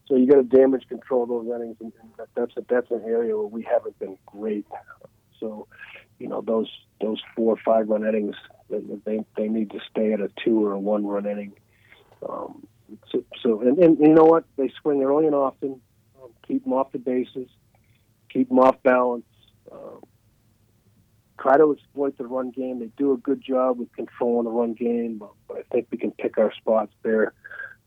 so 0.10 0.16
you 0.16 0.28
got 0.28 0.38
to 0.38 0.44
damage 0.44 0.88
control 0.89 1.28
those 1.28 1.46
innings, 1.46 1.78
and 1.80 1.94
that's 2.36 2.58
a, 2.58 2.66
that's 2.68 2.89
an 2.89 3.04
area 3.06 3.38
where 3.38 3.46
we 3.46 3.62
haven't 3.62 3.98
been 4.00 4.18
great. 4.25 4.66
So 5.39 5.68
you 6.18 6.28
know 6.28 6.42
those 6.42 6.70
those 7.00 7.22
four 7.36 7.54
or 7.54 7.60
five 7.63 7.88
run 7.88 8.06
innings 8.06 8.36
they 8.70 9.20
they 9.38 9.48
need 9.48 9.70
to 9.72 9.80
stay 9.89 10.13
at 10.13 10.20
a 10.20 10.30
two 10.44 10.66
or 10.66 10.74
a 10.74 10.80
one 10.80 11.06
run 11.06 11.28
inning. 11.28 11.54
Um, 12.28 12.68
so, 13.12 13.24
so 13.42 13.62
and, 13.62 13.78
and 13.78 14.00
you 14.00 14.13
know 14.13 14.25
what 14.25 14.46
they 14.58 14.72
swing 14.82 15.04
early 15.04 15.28
and 15.28 15.36
often, 15.36 15.80
um, 16.22 16.32
keep 16.48 16.63
them 16.63 16.74
off 16.74 16.92
the 16.92 16.98
bases, 16.98 17.48
keep 18.30 18.50
them 18.50 18.60
off 18.60 18.82
balance. 18.84 19.25
Um, 19.72 20.01
try 21.39 21.56
to 21.56 21.72
exploit 21.72 22.18
the 22.18 22.25
run 22.25 22.50
game. 22.50 22.80
They 22.80 22.89
do 22.98 23.13
a 23.13 23.18
good 23.18 23.42
job 23.42 23.80
with 23.80 23.92
controlling 23.94 24.46
the 24.46 24.51
run 24.51 24.74
game, 24.74 25.20
but, 25.20 25.32
but 25.48 25.58
I 25.58 25.62
think 25.72 25.88
we 25.92 25.98
can 25.98 26.12
pick 26.12 26.38
our 26.38 26.51
spots 26.54 26.92
there 27.04 27.34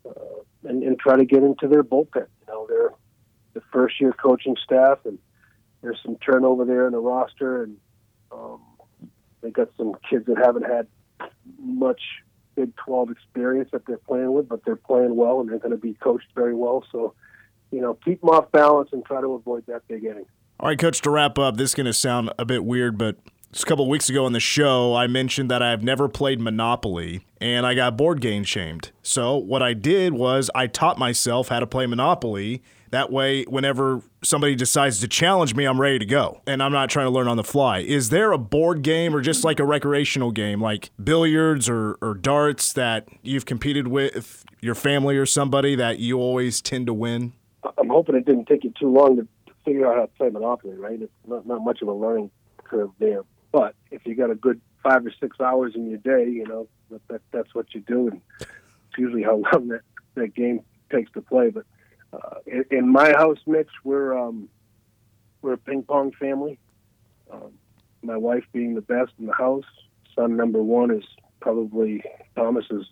uh, 0.09 0.43
and, 0.65 0.83
and 0.83 0.99
try 0.99 1.17
to 1.17 1.25
get 1.25 1.43
into 1.43 1.69
their 1.69 1.85
bullpen. 1.85 2.27
You 2.41 2.47
know, 2.49 2.67
they're 2.69 2.93
the 3.55 3.63
first 3.73 4.01
year 4.01 4.13
coaching 4.13 4.57
staff, 4.63 4.99
and 5.05 5.19
there's 5.83 5.99
some 6.05 6.17
turnover 6.17 6.65
there 6.65 6.87
in 6.87 6.93
the 6.93 6.99
roster, 6.99 7.65
and 7.65 7.77
um, 8.31 8.61
they 9.43 9.51
got 9.51 9.69
some 9.77 9.95
kids 10.09 10.27
that 10.27 10.39
haven't 10.39 10.65
had 10.65 10.87
much 11.59 12.01
Big 12.55 12.75
12 12.77 13.11
experience 13.11 13.71
that 13.73 13.87
they're 13.87 13.97
playing 13.97 14.33
with, 14.33 14.49
but 14.49 14.65
they're 14.65 14.77
playing 14.77 15.17
well 15.17 15.41
and 15.41 15.49
they're 15.49 15.59
going 15.59 15.71
to 15.71 15.79
be 15.79 15.95
coached 15.95 16.27
very 16.35 16.55
well. 16.55 16.85
So, 16.93 17.15
you 17.71 17.81
know, 17.81 17.95
keep 18.05 18.21
them 18.21 18.31
off 18.31 18.53
balance 18.53 18.91
and 18.93 19.05
try 19.05 19.21
to 19.21 19.33
avoid 19.33 19.65
that 19.67 19.89
big 19.89 20.05
inning. 20.05 20.27
All 20.61 20.69
right, 20.69 20.79
coach, 20.79 21.01
to 21.01 21.11
wrap 21.11 21.39
up, 21.39 21.57
this 21.57 21.71
is 21.71 21.75
going 21.75 21.87
to 21.87 21.95
sound 21.95 22.31
a 22.39 22.45
bit 22.45 22.65
weird, 22.65 22.99
but 22.99 23.17
a 23.53 23.65
couple 23.67 23.89
weeks 23.89 24.09
ago 24.09 24.25
on 24.25 24.33
the 24.33 24.41
show, 24.41 24.95
I 24.95 25.07
mentioned 25.07 25.51
that 25.51 25.63
I've 25.63 25.83
never 25.83 26.09
played 26.09 26.41
Monopoly 26.41 27.27
and 27.41 27.67
I 27.67 27.75
got 27.75 27.97
board 27.97 28.21
game 28.21 28.45
shamed. 28.45 28.91
So, 29.03 29.37
what 29.37 29.63
I 29.63 29.75
did 29.75 30.15
was 30.15 30.51
I 30.55 30.67
taught 30.67 30.99
myself 30.99 31.49
how 31.49 31.61
to 31.61 31.67
play 31.67 31.87
Monopoly 31.87 32.63
that 32.93 33.11
way, 33.11 33.45
whenever 33.45 34.03
somebody 34.23 34.55
decides 34.55 35.01
to 35.01 35.09
challenge 35.09 35.55
me, 35.55 35.65
I'm 35.65 35.81
ready 35.81 35.99
to 35.99 36.05
go. 36.05 36.43
And 36.47 36.63
I'm 36.63 36.73
not 36.73 36.91
trying 36.91 37.07
to 37.07 37.11
learn 37.11 37.27
on 37.27 37.39
the 37.39 37.45
fly. 37.45 37.79
Is 37.79 38.11
there 38.11 38.33
a 38.33 38.39
board 38.39 38.83
game 38.83 39.17
or 39.17 39.23
just 39.23 39.45
like 39.45 39.59
a 39.59 39.65
recreational 39.65 40.31
game, 40.31 40.61
like 40.61 40.91
billiards 41.03 41.71
or, 41.71 41.97
or 42.03 42.15
darts, 42.15 42.75
that 42.75 43.09
you've 43.23 43.47
competed 43.47 43.89
with 43.89 44.45
your 44.61 44.75
family 44.75 45.17
or 45.17 45.25
somebody 45.25 45.75
that 45.75 46.01
you 46.01 46.19
always 46.19 46.61
tend 46.61 46.87
to 46.87 46.93
win? 46.93 47.33
I'm 47.79 47.89
hoping 47.89 48.15
it 48.15 48.27
didn't 48.27 48.45
take 48.45 48.63
you 48.63 48.75
too 48.79 48.93
long 48.93 49.17
to 49.17 49.27
figure 49.65 49.91
out 49.91 49.97
how 49.97 50.03
to 50.03 50.09
play 50.09 50.29
Monopoly, 50.29 50.77
right? 50.77 51.01
It's 51.01 51.13
not, 51.27 51.47
not 51.47 51.65
much 51.65 51.81
of 51.81 51.89
a 51.89 51.95
learning 51.95 52.31
curve 52.63 52.91
there. 52.99 53.23
But 53.53 53.75
if 53.91 54.07
you 54.07 54.15
got 54.15 54.31
a 54.31 54.35
good 54.35 54.61
five 54.83 55.07
or 55.07 55.13
six 55.21 55.39
hours 55.41 55.75
in 55.77 55.89
your 55.89 55.99
day, 55.99 56.29
you 56.29 56.45
know, 56.47 56.67
that, 56.91 57.07
that 57.09 57.21
that's 57.31 57.55
what 57.55 57.75
you 57.75 57.81
do. 57.81 58.09
And 58.09 58.21
it's 58.41 58.99
usually 58.99 59.23
how 59.23 59.37
long 59.53 59.69
that, 59.69 59.83
that 60.15 60.35
game 60.35 60.61
takes 60.91 61.13
to 61.13 61.21
play. 61.21 61.51
But 61.51 61.67
uh, 62.13 62.37
in, 62.47 62.65
in, 62.71 62.89
my 62.91 63.11
house, 63.13 63.39
Mitch, 63.47 63.71
we're 63.85 64.19
um, 64.19 64.49
we're 65.43 65.55
a 65.55 65.59
ping 65.59 65.83
pong 65.83 66.13
family. 66.13 66.59
Um, 67.31 67.53
my 68.03 68.17
wife 68.17 68.45
being 68.53 68.75
the 68.75 68.81
best 68.81 69.13
in 69.19 69.27
the 69.27 69.35
house. 69.35 69.65
Son 70.15 70.37
number 70.37 70.63
one 70.63 70.91
is 70.91 71.05
probably 71.41 72.03
Thomas's. 72.35 72.87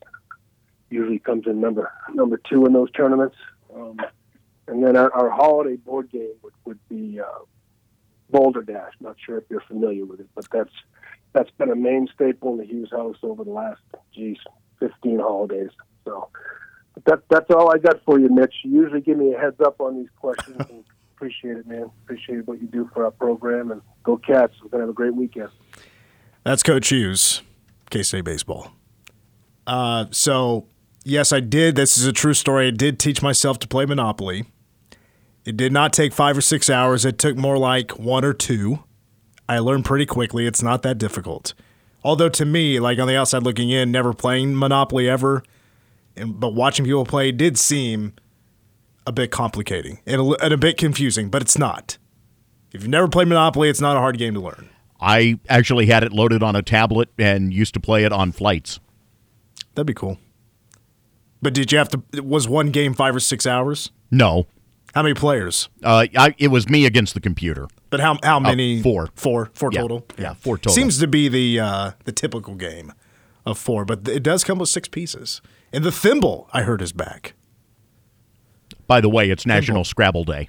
Usually 0.91 1.19
comes 1.19 1.47
in 1.47 1.61
number 1.61 1.93
number 2.13 2.37
two 2.37 2.67
in 2.67 2.73
those 2.73 2.91
tournaments. 2.91 3.37
Um, 3.75 3.99
and 4.67 4.85
then 4.85 4.97
our, 4.97 5.13
our, 5.13 5.31
holiday 5.31 5.77
board 5.77 6.11
game 6.11 6.35
would, 6.43 6.53
would 6.65 6.79
be 6.89 7.21
uh, 7.21 7.45
Balderdash. 8.31 8.93
Not 9.01 9.17
sure 9.25 9.39
if 9.39 9.45
you're 9.49 9.63
familiar 9.63 10.05
with 10.05 10.21
it, 10.21 10.29
but 10.35 10.47
that's 10.53 10.73
that's 11.33 11.51
been 11.59 11.71
a 11.71 11.77
main 11.77 12.09
staple 12.15 12.53
in 12.53 12.59
the 12.59 12.67
Hughes 12.67 12.91
house 12.91 13.17
over 13.23 13.45
the 13.45 13.51
last, 13.51 13.81
geez, 14.15 14.39
15 14.81 15.19
holidays. 15.21 15.71
So 16.05 16.29
that 17.07 17.23
that's 17.29 17.51
all 17.51 17.73
I 17.73 17.79
got 17.79 18.03
for 18.05 18.19
you, 18.19 18.29
Mitch. 18.29 18.55
You 18.65 18.83
usually 18.83 19.01
give 19.01 19.19
me 19.19 19.35
a 19.35 19.39
heads 19.39 19.61
up 19.61 19.81
on 19.81 19.97
these 19.97 20.09
questions. 20.21 20.57
and 20.69 20.85
appreciate 21.17 21.57
it, 21.57 21.67
man. 21.67 21.91
Appreciate 22.05 22.47
what 22.47 22.61
you 22.61 22.67
do 22.67 22.91
for 22.93 23.05
our 23.05 23.11
program, 23.11 23.71
and 23.71 23.83
go 24.03 24.17
Cats. 24.17 24.55
We're 24.63 24.71
gonna 24.71 24.85
have 24.85 24.91
a 24.91 24.95
great 24.95 25.15
weekend. 25.15 25.51
That's 26.45 26.63
Coach 26.63 26.89
Hughes, 26.89 27.43
K 27.91 28.03
State 28.03 28.25
baseball. 28.25 28.73
Uh, 29.67 30.07
so 30.11 30.67
yes, 31.05 31.33
I 31.33 31.41
did. 31.41 31.77
This 31.77 31.99
is 31.99 32.07
a 32.07 32.13
true 32.13 32.35
story. 32.35 32.69
I 32.69 32.71
did 32.71 32.99
teach 32.99 33.23
myself 33.23 33.59
to 33.61 33.69
play 33.69 33.87
Monopoly. 33.87 34.47
It 35.51 35.57
did 35.57 35.73
not 35.73 35.93
take 35.93 36.13
five 36.13 36.39
or 36.39 36.41
six 36.41 36.71
hours. 36.71 37.05
It 37.05 37.19
took 37.19 37.37
more 37.37 37.59
like 37.59 37.99
one 37.99 38.25
or 38.25 38.33
two. 38.33 38.85
I 39.49 39.59
learned 39.59 39.85
pretty 39.85 40.07
quickly. 40.07 40.47
It's 40.47 40.63
not 40.63 40.83
that 40.83 40.97
difficult. 40.97 41.55
Although 42.05 42.29
to 42.29 42.45
me, 42.45 42.79
like 42.79 43.01
on 43.01 43.09
the 43.09 43.17
outside 43.17 43.43
looking 43.43 43.69
in, 43.69 43.91
never 43.91 44.13
playing 44.13 44.57
Monopoly 44.57 45.09
ever, 45.09 45.43
and, 46.15 46.39
but 46.39 46.55
watching 46.55 46.85
people 46.85 47.05
play 47.05 47.33
did 47.33 47.59
seem 47.59 48.13
a 49.09 49.11
bit 49.11 49.33
complicating 49.33 49.99
and 50.07 50.21
a, 50.21 50.45
and 50.45 50.55
a 50.55 50.57
bit 50.57 50.77
confusing, 50.77 51.31
but 51.31 51.43
it's 51.43 51.59
not. 51.59 51.99
If 52.73 52.83
you've 52.83 52.89
never 52.89 53.09
played 53.09 53.27
Monopoly, 53.27 53.69
it's 53.69 53.81
not 53.81 53.97
a 53.97 53.99
hard 53.99 54.19
game 54.19 54.35
to 54.35 54.41
learn. 54.41 54.69
I 55.01 55.41
actually 55.49 55.87
had 55.87 56.05
it 56.05 56.13
loaded 56.13 56.45
on 56.45 56.55
a 56.55 56.63
tablet 56.63 57.09
and 57.19 57.53
used 57.53 57.75
to 57.75 57.81
play 57.81 58.05
it 58.05 58.13
on 58.13 58.31
flights. 58.31 58.79
That'd 59.75 59.89
be 59.89 59.95
cool. 59.95 60.17
But 61.43 61.55
did 61.55 61.73
you 61.73 61.79
have 61.79 61.89
to? 61.89 62.23
Was 62.23 62.47
one 62.47 62.71
game 62.71 62.95
five 62.95 63.17
or 63.17 63.21
six 63.21 63.49
hours? 63.49 63.91
No. 64.13 64.47
How 64.95 65.03
many 65.03 65.15
players? 65.15 65.69
Uh, 65.85 66.07
I, 66.17 66.35
it 66.39 66.49
was 66.49 66.69
me 66.69 66.85
against 66.85 67.15
the 67.15 67.21
computer. 67.21 67.69
But 67.91 68.01
how 68.01 68.19
how 68.23 68.39
uh, 68.39 68.41
many? 68.41 68.81
Uh, 68.81 68.83
four. 68.83 69.09
Four. 69.15 69.51
Four 69.55 69.71
yeah. 69.73 69.81
total. 69.81 70.07
Yeah. 70.19 70.35
four 70.35 70.57
total. 70.57 70.73
Seems 70.73 70.99
to 70.99 71.07
be 71.07 71.29
the 71.29 71.61
uh, 71.61 71.91
the 72.05 72.13
typical 72.13 72.55
game 72.55 72.93
of 73.47 73.59
four, 73.59 73.85
but 73.85 74.07
it 74.09 74.23
does 74.23 74.45
come 74.45 74.59
with 74.59 74.69
six 74.69 74.89
pieces. 74.89 75.41
And 75.73 75.85
the 75.85 75.93
thimble, 75.93 76.49
I 76.53 76.63
heard, 76.63 76.83
is 76.83 76.93
back. 76.93 77.35
By 78.87 79.01
the 79.01 79.09
way, 79.09 79.31
it's 79.31 79.47
National. 79.47 79.85
Scrabble 79.85 80.25
Day. 80.25 80.49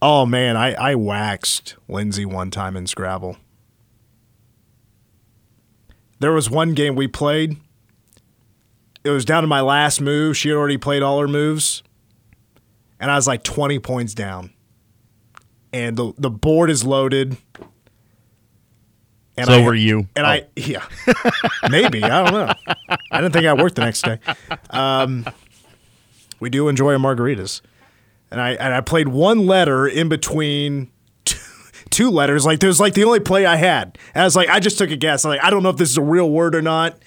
Oh 0.00 0.24
man, 0.24 0.56
I, 0.56 0.72
I 0.74 0.94
waxed 0.94 1.76
Lindsay 1.88 2.24
one 2.24 2.50
time 2.50 2.76
in 2.76 2.86
Scrabble. 2.86 3.36
There 6.20 6.32
was 6.32 6.48
one 6.48 6.72
game 6.72 6.94
we 6.94 7.08
played. 7.08 7.58
It 9.04 9.10
was 9.10 9.24
down 9.24 9.42
to 9.42 9.46
my 9.46 9.60
last 9.60 10.00
move. 10.00 10.36
She 10.36 10.48
had 10.48 10.56
already 10.56 10.78
played 10.78 11.02
all 11.02 11.20
her 11.20 11.28
moves. 11.28 11.82
And 13.00 13.10
I 13.10 13.16
was 13.16 13.26
like 13.26 13.42
20 13.42 13.78
points 13.78 14.14
down. 14.14 14.52
And 15.72 15.96
the 15.96 16.14
the 16.16 16.30
board 16.30 16.70
is 16.70 16.84
loaded. 16.84 17.36
And 19.36 19.46
so 19.46 19.52
I, 19.52 19.62
were 19.62 19.74
you. 19.74 20.08
And 20.16 20.26
oh. 20.26 20.30
I, 20.30 20.46
yeah, 20.56 20.84
maybe. 21.70 22.02
I 22.02 22.24
don't 22.24 22.32
know. 22.32 22.52
I 23.12 23.20
didn't 23.20 23.32
think 23.32 23.46
I 23.46 23.52
worked 23.52 23.76
the 23.76 23.82
next 23.82 24.02
day. 24.02 24.18
Um, 24.70 25.24
we 26.40 26.50
do 26.50 26.68
enjoy 26.68 26.94
our 26.94 26.98
margaritas. 26.98 27.60
And 28.30 28.40
I, 28.40 28.50
and 28.50 28.74
I 28.74 28.80
played 28.80 29.08
one 29.08 29.46
letter 29.46 29.86
in 29.86 30.08
between 30.08 30.90
two, 31.24 31.38
two 31.90 32.10
letters. 32.10 32.44
Like, 32.44 32.58
there's 32.58 32.80
like 32.80 32.94
the 32.94 33.04
only 33.04 33.20
play 33.20 33.46
I 33.46 33.56
had. 33.56 33.96
And 34.12 34.22
I 34.22 34.24
was 34.24 34.34
like, 34.34 34.48
I 34.48 34.58
just 34.58 34.76
took 34.76 34.90
a 34.90 34.96
guess. 34.96 35.24
I'm 35.24 35.30
like, 35.30 35.44
I 35.44 35.50
don't 35.50 35.62
know 35.62 35.70
if 35.70 35.76
this 35.76 35.90
is 35.90 35.98
a 35.98 36.02
real 36.02 36.30
word 36.30 36.54
or 36.54 36.62
not. 36.62 36.98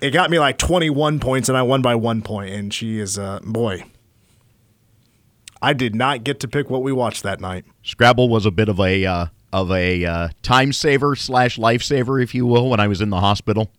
It 0.00 0.12
got 0.12 0.30
me 0.30 0.38
like 0.38 0.56
21 0.58 1.20
points, 1.20 1.48
and 1.48 1.58
I 1.58 1.62
won 1.62 1.82
by 1.82 1.94
one 1.94 2.22
point. 2.22 2.54
And 2.54 2.72
she 2.72 2.98
is, 2.98 3.18
uh, 3.18 3.40
boy, 3.42 3.84
I 5.62 5.72
did 5.72 5.94
not 5.94 6.24
get 6.24 6.40
to 6.40 6.48
pick 6.48 6.70
what 6.70 6.82
we 6.82 6.92
watched 6.92 7.22
that 7.22 7.40
night. 7.40 7.64
Scrabble 7.82 8.28
was 8.28 8.46
a 8.46 8.50
bit 8.50 8.68
of 8.68 8.80
a 8.80 9.04
uh, 9.04 9.26
of 9.52 9.70
a 9.70 10.04
uh, 10.04 10.28
time 10.42 10.72
saver 10.72 11.14
slash 11.16 11.58
lifesaver, 11.58 12.22
if 12.22 12.34
you 12.34 12.46
will, 12.46 12.70
when 12.70 12.80
I 12.80 12.88
was 12.88 13.00
in 13.00 13.10
the 13.10 13.20
hospital. 13.20 13.70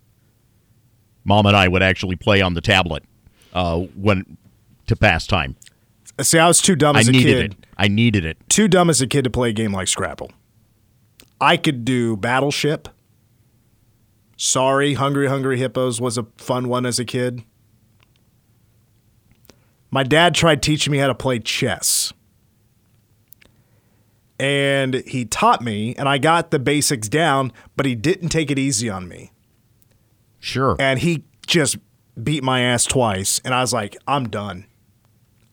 Mom 1.24 1.46
and 1.46 1.56
I 1.56 1.68
would 1.68 1.84
actually 1.84 2.16
play 2.16 2.42
on 2.42 2.54
the 2.54 2.62
tablet 2.62 3.04
uh, 3.54 3.80
when 3.80 4.38
to 4.88 4.96
pass 4.96 5.28
time. 5.28 5.56
See, 6.20 6.38
I 6.38 6.48
was 6.48 6.62
too 6.62 6.76
dumb 6.76 6.96
as 6.96 7.08
I 7.08 7.12
a 7.12 7.14
needed 7.14 7.26
kid. 7.26 7.52
It. 7.54 7.68
I 7.78 7.88
needed 7.88 8.26
it. 8.26 8.38
Too 8.50 8.68
dumb 8.68 8.90
as 8.90 9.02
a 9.02 9.08
kid 9.08 9.24
to 9.24 9.30
play 9.30 9.50
a 9.50 9.54
game 9.54 9.72
like 9.74 9.88
Scrabble. 9.88 10.32
I 11.40 11.58
could 11.58 11.86
do 11.86 12.16
Battleship. 12.16 12.90
Sorry, 14.38 14.96
Hungry 14.96 15.28
Hungry 15.28 15.58
Hippos 15.58 16.02
was 16.02 16.18
a 16.18 16.24
fun 16.38 16.68
one 16.68 16.86
as 16.86 17.00
a 17.00 17.06
kid. 17.06 17.44
My 19.92 20.04
dad 20.04 20.34
tried 20.34 20.64
teaching 20.64 20.92
me 20.92 20.98
how 20.98 21.08
to 21.08 21.16
play 21.16 21.40
chess 21.40 22.14
and 24.42 24.96
he 25.06 25.24
taught 25.24 25.62
me 25.62 25.94
and 25.98 26.10
I 26.10 26.18
got 26.18 26.50
the 26.50 26.58
basics 26.58 27.08
down, 27.08 27.54
but 27.78 27.86
he 27.86 27.94
didn't 27.94 28.30
take 28.30 28.50
it 28.50 28.58
easy 28.58 28.90
on 28.90 29.08
me. 29.08 29.32
Sure. 30.40 30.76
And 30.80 30.98
he 30.98 31.26
just 31.46 31.78
beat 32.22 32.44
my 32.44 32.62
ass 32.62 32.86
twice 32.86 33.40
and 33.46 33.54
I 33.54 33.62
was 33.62 33.72
like, 33.72 33.96
I'm 34.08 34.28
done. 34.28 34.66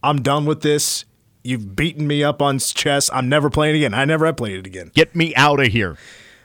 I'm 0.02 0.22
done 0.22 0.46
with 0.46 0.62
this. 0.62 1.04
You've 1.44 1.76
beaten 1.76 2.06
me 2.06 2.24
up 2.24 2.40
on 2.40 2.58
chess. 2.58 3.10
I'm 3.12 3.28
never 3.28 3.50
playing 3.50 3.76
again. 3.76 3.92
I 3.92 4.06
never 4.06 4.24
have 4.24 4.38
played 4.38 4.56
it 4.56 4.66
again. 4.66 4.90
Get 4.94 5.14
me 5.14 5.34
out 5.34 5.60
of 5.60 5.66
here. 5.66 5.98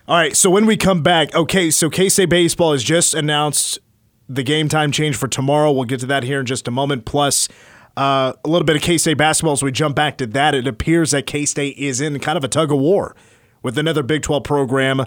All 0.05 0.17
right. 0.17 0.35
So 0.35 0.49
when 0.49 0.65
we 0.65 0.75
come 0.75 1.01
back, 1.01 1.33
okay. 1.33 1.71
So 1.71 1.89
K 1.89 2.09
State 2.09 2.29
baseball 2.29 2.73
has 2.73 2.83
just 2.83 3.13
announced 3.13 3.79
the 4.27 4.43
game 4.43 4.67
time 4.67 4.91
change 4.91 5.15
for 5.15 5.29
tomorrow. 5.29 5.71
We'll 5.71 5.85
get 5.85 6.01
to 6.01 6.05
that 6.07 6.23
here 6.23 6.41
in 6.41 6.45
just 6.45 6.67
a 6.67 6.71
moment. 6.71 7.05
Plus. 7.05 7.47
Uh, 7.95 8.33
a 8.43 8.49
little 8.49 8.65
bit 8.65 8.75
of 8.75 8.81
K 8.81 8.97
State 8.97 9.17
basketball 9.17 9.53
as 9.53 9.61
we 9.61 9.71
jump 9.71 9.95
back 9.95 10.17
to 10.17 10.27
that. 10.27 10.55
It 10.55 10.67
appears 10.67 11.11
that 11.11 11.27
K 11.27 11.45
State 11.45 11.77
is 11.77 12.01
in 12.01 12.19
kind 12.19 12.37
of 12.37 12.43
a 12.43 12.47
tug 12.47 12.71
of 12.71 12.79
war 12.79 13.15
with 13.61 13.77
another 13.77 14.01
Big 14.03 14.23
12 14.23 14.43
program 14.43 15.05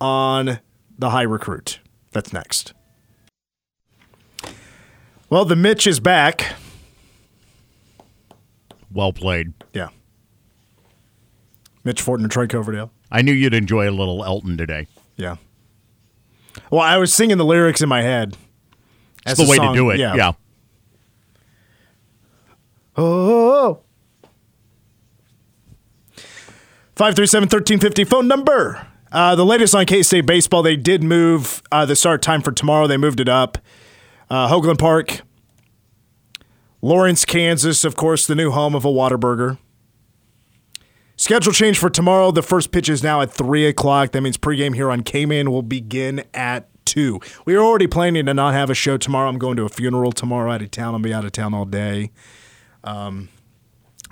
on 0.00 0.60
the 0.98 1.10
high 1.10 1.22
recruit. 1.22 1.80
That's 2.12 2.32
next. 2.32 2.72
Well, 5.30 5.44
the 5.44 5.56
Mitch 5.56 5.86
is 5.86 6.00
back. 6.00 6.54
Well 8.90 9.12
played. 9.12 9.52
Yeah. 9.74 9.88
Mitch 11.84 12.02
Fortner, 12.02 12.30
Troy 12.30 12.46
Coverdale. 12.46 12.90
I 13.10 13.22
knew 13.22 13.32
you'd 13.32 13.54
enjoy 13.54 13.88
a 13.88 13.92
little 13.92 14.24
Elton 14.24 14.56
today. 14.56 14.86
Yeah. 15.16 15.36
Well, 16.70 16.80
I 16.80 16.96
was 16.96 17.12
singing 17.12 17.36
the 17.36 17.44
lyrics 17.44 17.82
in 17.82 17.88
my 17.88 18.02
head. 18.02 18.36
That's 19.24 19.38
the 19.38 19.48
way 19.48 19.56
song, 19.56 19.74
to 19.74 19.78
do 19.78 19.90
it. 19.90 19.98
Yeah. 19.98 20.14
yeah. 20.14 20.32
Oh. 22.98 23.80
537 26.96 27.44
1350 27.44 28.04
phone 28.04 28.26
number. 28.26 28.84
Uh, 29.12 29.36
the 29.36 29.46
latest 29.46 29.72
on 29.74 29.86
K 29.86 30.02
State 30.02 30.26
baseball, 30.26 30.64
they 30.64 30.74
did 30.74 31.04
move 31.04 31.62
uh, 31.70 31.86
the 31.86 31.94
start 31.94 32.22
time 32.22 32.42
for 32.42 32.50
tomorrow. 32.50 32.88
They 32.88 32.96
moved 32.96 33.20
it 33.20 33.28
up. 33.28 33.56
Uh, 34.28 34.48
Hoglund 34.48 34.78
Park, 34.78 35.20
Lawrence, 36.82 37.24
Kansas, 37.24 37.84
of 37.84 37.94
course, 37.94 38.26
the 38.26 38.34
new 38.34 38.50
home 38.50 38.74
of 38.74 38.84
a 38.84 38.88
Whataburger. 38.88 39.58
Schedule 41.16 41.52
change 41.52 41.78
for 41.78 41.88
tomorrow. 41.88 42.32
The 42.32 42.42
first 42.42 42.72
pitch 42.72 42.88
is 42.88 43.02
now 43.02 43.20
at 43.20 43.32
3 43.32 43.66
o'clock. 43.66 44.10
That 44.12 44.20
means 44.20 44.36
pregame 44.36 44.74
here 44.74 44.90
on 44.90 45.02
K 45.02 45.24
Man 45.24 45.52
will 45.52 45.62
begin 45.62 46.24
at 46.34 46.68
2. 46.84 47.20
We 47.44 47.54
are 47.54 47.62
already 47.62 47.86
planning 47.86 48.26
to 48.26 48.34
not 48.34 48.54
have 48.54 48.70
a 48.70 48.74
show 48.74 48.96
tomorrow. 48.96 49.28
I'm 49.28 49.38
going 49.38 49.56
to 49.56 49.64
a 49.64 49.68
funeral 49.68 50.10
tomorrow 50.10 50.50
out 50.50 50.62
of 50.62 50.72
town. 50.72 50.94
I'll 50.94 51.00
be 51.00 51.14
out 51.14 51.24
of 51.24 51.32
town 51.32 51.54
all 51.54 51.64
day. 51.64 52.10
Um, 52.88 53.28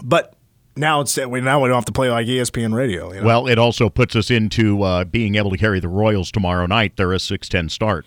but 0.03 0.35
now 0.77 1.01
it's 1.01 1.17
now 1.17 1.29
we 1.29 1.41
don't 1.41 1.71
have 1.71 1.85
to 1.87 1.93
play 1.93 2.11
like 2.11 2.27
ESPN 2.27 2.75
radio. 2.75 3.13
You 3.13 3.21
know? 3.21 3.27
Well, 3.27 3.47
it 3.47 3.59
also 3.59 3.89
puts 3.89 4.15
us 4.15 4.31
into 4.31 4.83
uh, 4.83 5.05
being 5.05 5.37
able 5.37 5.51
to 5.51 5.57
carry 5.57 5.81
the 5.81 5.89
Royals 5.89 6.31
tomorrow 6.31 6.67
night. 6.67 6.97
They're 6.97 7.13
a 7.13 7.21
six 7.21 7.49
ten 7.49 7.69
start, 7.69 8.07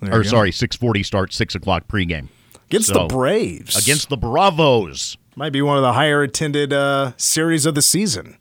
there 0.00 0.20
or 0.20 0.24
sorry, 0.24 0.52
six 0.52 0.76
forty 0.76 1.02
start, 1.02 1.32
six 1.32 1.54
o'clock 1.54 1.88
pregame 1.88 2.28
against 2.68 2.88
so, 2.88 2.94
the 2.94 3.06
Braves. 3.06 3.76
Against 3.76 4.08
the 4.08 4.16
Bravos, 4.16 5.16
might 5.34 5.52
be 5.52 5.62
one 5.62 5.76
of 5.76 5.82
the 5.82 5.94
higher 5.94 6.22
attended 6.22 6.72
uh, 6.72 7.12
series 7.16 7.66
of 7.66 7.74
the 7.74 7.82
season 7.82 8.36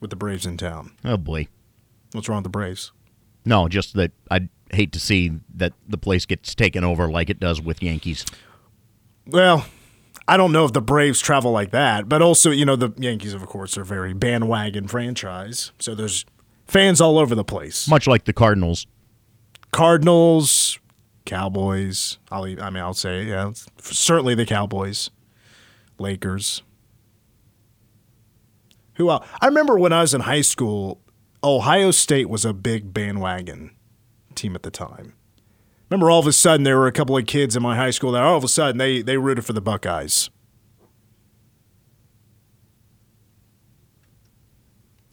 with 0.00 0.10
the 0.10 0.16
Braves 0.16 0.46
in 0.46 0.56
town. 0.56 0.92
Oh 1.04 1.16
boy, 1.16 1.48
what's 2.12 2.28
wrong 2.28 2.38
with 2.38 2.44
the 2.44 2.50
Braves? 2.50 2.92
No, 3.44 3.68
just 3.68 3.94
that 3.94 4.12
I'd 4.30 4.48
hate 4.72 4.92
to 4.92 5.00
see 5.00 5.32
that 5.54 5.72
the 5.86 5.98
place 5.98 6.26
gets 6.26 6.54
taken 6.54 6.82
over 6.82 7.08
like 7.08 7.30
it 7.30 7.38
does 7.38 7.60
with 7.60 7.82
Yankees. 7.82 8.24
Well, 9.26 9.66
I 10.28 10.36
don't 10.36 10.52
know 10.52 10.64
if 10.64 10.72
the 10.72 10.82
Braves 10.82 11.20
travel 11.20 11.52
like 11.52 11.70
that, 11.70 12.08
but 12.08 12.20
also, 12.20 12.50
you 12.50 12.64
know, 12.64 12.76
the 12.76 12.92
Yankees, 12.96 13.32
of 13.32 13.46
course, 13.46 13.78
are 13.78 13.82
a 13.82 13.84
very 13.84 14.12
bandwagon 14.12 14.88
franchise. 14.88 15.72
So 15.78 15.94
there's 15.94 16.24
fans 16.66 17.00
all 17.00 17.18
over 17.18 17.34
the 17.34 17.44
place. 17.44 17.86
Much 17.88 18.06
like 18.06 18.24
the 18.24 18.32
Cardinals. 18.32 18.86
Cardinals, 19.70 20.78
Cowboys. 21.24 22.18
I'll, 22.30 22.44
I 22.44 22.70
mean, 22.70 22.82
I'll 22.82 22.94
say, 22.94 23.24
yeah, 23.24 23.52
certainly 23.80 24.34
the 24.34 24.46
Cowboys, 24.46 25.10
Lakers. 25.98 26.62
Who 28.94 29.10
else? 29.10 29.26
I 29.40 29.46
remember 29.46 29.78
when 29.78 29.92
I 29.92 30.00
was 30.00 30.14
in 30.14 30.22
high 30.22 30.40
school, 30.40 31.00
Ohio 31.44 31.90
State 31.90 32.28
was 32.28 32.44
a 32.44 32.52
big 32.52 32.92
bandwagon 32.92 33.70
team 34.34 34.56
at 34.56 34.62
the 34.62 34.70
time. 34.70 35.14
Remember, 35.88 36.10
all 36.10 36.18
of 36.18 36.26
a 36.26 36.32
sudden, 36.32 36.64
there 36.64 36.78
were 36.78 36.88
a 36.88 36.92
couple 36.92 37.16
of 37.16 37.26
kids 37.26 37.54
in 37.54 37.62
my 37.62 37.76
high 37.76 37.90
school 37.90 38.12
that 38.12 38.22
all 38.22 38.36
of 38.36 38.44
a 38.44 38.48
sudden 38.48 38.78
they, 38.78 39.02
they 39.02 39.16
rooted 39.16 39.44
for 39.44 39.52
the 39.52 39.60
Buckeyes. 39.60 40.30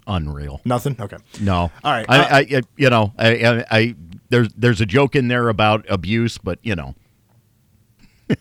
Unreal. 0.08 0.62
Nothing. 0.66 0.96
Okay. 1.00 1.18
No. 1.40 1.72
All 1.84 1.92
right. 1.92 2.06
I, 2.10 2.20
uh, 2.20 2.28
I, 2.38 2.62
you 2.76 2.90
know, 2.90 3.14
I, 3.18 3.36
I, 3.36 3.66
I, 3.72 3.96
there's 4.30 4.50
there's 4.58 4.82
a 4.82 4.86
joke 4.86 5.16
in 5.16 5.28
there 5.28 5.48
about 5.48 5.86
abuse, 5.90 6.38
but 6.38 6.60
you 6.62 6.76
know, 6.76 6.96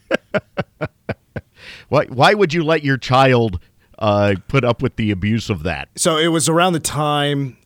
why 1.88 2.06
why 2.06 2.34
would 2.34 2.52
you 2.52 2.64
let 2.64 2.82
your 2.82 2.96
child 2.96 3.60
uh, 3.98 4.34
put 4.48 4.64
up 4.64 4.82
with 4.82 4.96
the 4.96 5.12
abuse 5.12 5.50
of 5.50 5.62
that? 5.62 5.88
So 5.96 6.16
it 6.16 6.28
was 6.28 6.48
around 6.48 6.72
the 6.72 6.80
time 6.80 7.56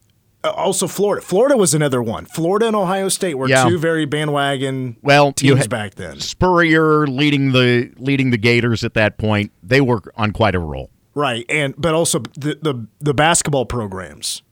Uh, 0.46 0.52
also 0.52 0.86
Florida. 0.86 1.24
Florida 1.24 1.56
was 1.56 1.74
another 1.74 2.02
one. 2.02 2.26
Florida 2.26 2.66
and 2.66 2.76
Ohio 2.76 3.08
State 3.08 3.34
were 3.34 3.48
yeah. 3.48 3.64
two 3.64 3.78
very 3.78 4.04
bandwagon 4.04 4.96
well 5.02 5.32
teams 5.32 5.66
back 5.66 5.96
then. 5.96 6.20
Spurrier 6.20 7.06
leading 7.06 7.52
the 7.52 7.92
leading 7.96 8.30
the 8.30 8.38
Gators 8.38 8.84
at 8.84 8.94
that 8.94 9.18
point. 9.18 9.52
They 9.62 9.80
were 9.80 10.02
on 10.16 10.32
quite 10.32 10.54
a 10.54 10.58
roll. 10.58 10.90
Right, 11.14 11.44
and 11.48 11.74
but 11.76 11.94
also 11.94 12.20
the 12.34 12.58
the, 12.60 12.86
the 13.00 13.14
basketball 13.14 13.66
programs 13.66 14.42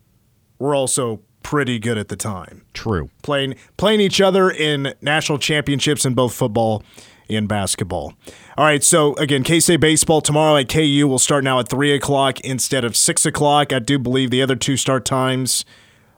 were 0.58 0.74
also 0.74 1.20
pretty 1.42 1.78
good 1.78 1.98
at 1.98 2.08
the 2.08 2.16
time. 2.16 2.64
True. 2.72 3.10
Playing 3.22 3.54
playing 3.76 4.00
each 4.00 4.20
other 4.20 4.50
in 4.50 4.94
national 5.00 5.38
championships 5.38 6.04
in 6.04 6.14
both 6.14 6.34
football 6.34 6.82
and 7.28 7.48
basketball. 7.48 8.14
All 8.56 8.64
right, 8.64 8.82
so 8.82 9.14
again, 9.16 9.44
K 9.44 9.60
State 9.60 9.80
baseball 9.80 10.20
tomorrow 10.20 10.56
at 10.56 10.68
KU 10.68 11.06
will 11.06 11.18
start 11.18 11.44
now 11.44 11.60
at 11.60 11.68
three 11.68 11.94
o'clock 11.94 12.40
instead 12.40 12.84
of 12.84 12.96
six 12.96 13.24
o'clock. 13.24 13.72
I 13.72 13.78
do 13.78 13.98
believe 13.98 14.30
the 14.30 14.42
other 14.42 14.56
two 14.56 14.76
start 14.76 15.04
times 15.04 15.64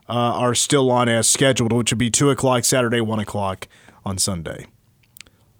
uh, 0.08 0.12
are 0.12 0.54
still 0.54 0.90
on 0.90 1.08
as 1.08 1.28
scheduled, 1.28 1.72
which 1.72 1.90
would 1.92 1.98
be 1.98 2.10
2 2.10 2.30
o'clock 2.30 2.64
Saturday, 2.64 3.00
1 3.00 3.18
o'clock 3.18 3.68
on 4.04 4.18
Sunday. 4.18 4.66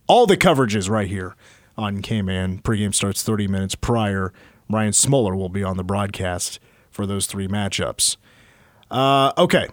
All 0.06 0.26
the 0.26 0.36
coverage 0.36 0.76
is 0.76 0.88
right 0.88 1.08
here 1.08 1.34
on 1.76 2.00
K 2.00 2.22
Man. 2.22 2.60
Pregame 2.60 2.94
starts 2.94 3.22
30 3.22 3.48
minutes 3.48 3.74
prior. 3.74 4.32
Ryan 4.70 4.92
Smoller 4.92 5.34
will 5.34 5.48
be 5.48 5.64
on 5.64 5.76
the 5.76 5.84
broadcast 5.84 6.58
for 6.90 7.06
those 7.06 7.26
three 7.26 7.48
matchups. 7.48 8.16
Uh, 8.90 9.32
okay. 9.36 9.66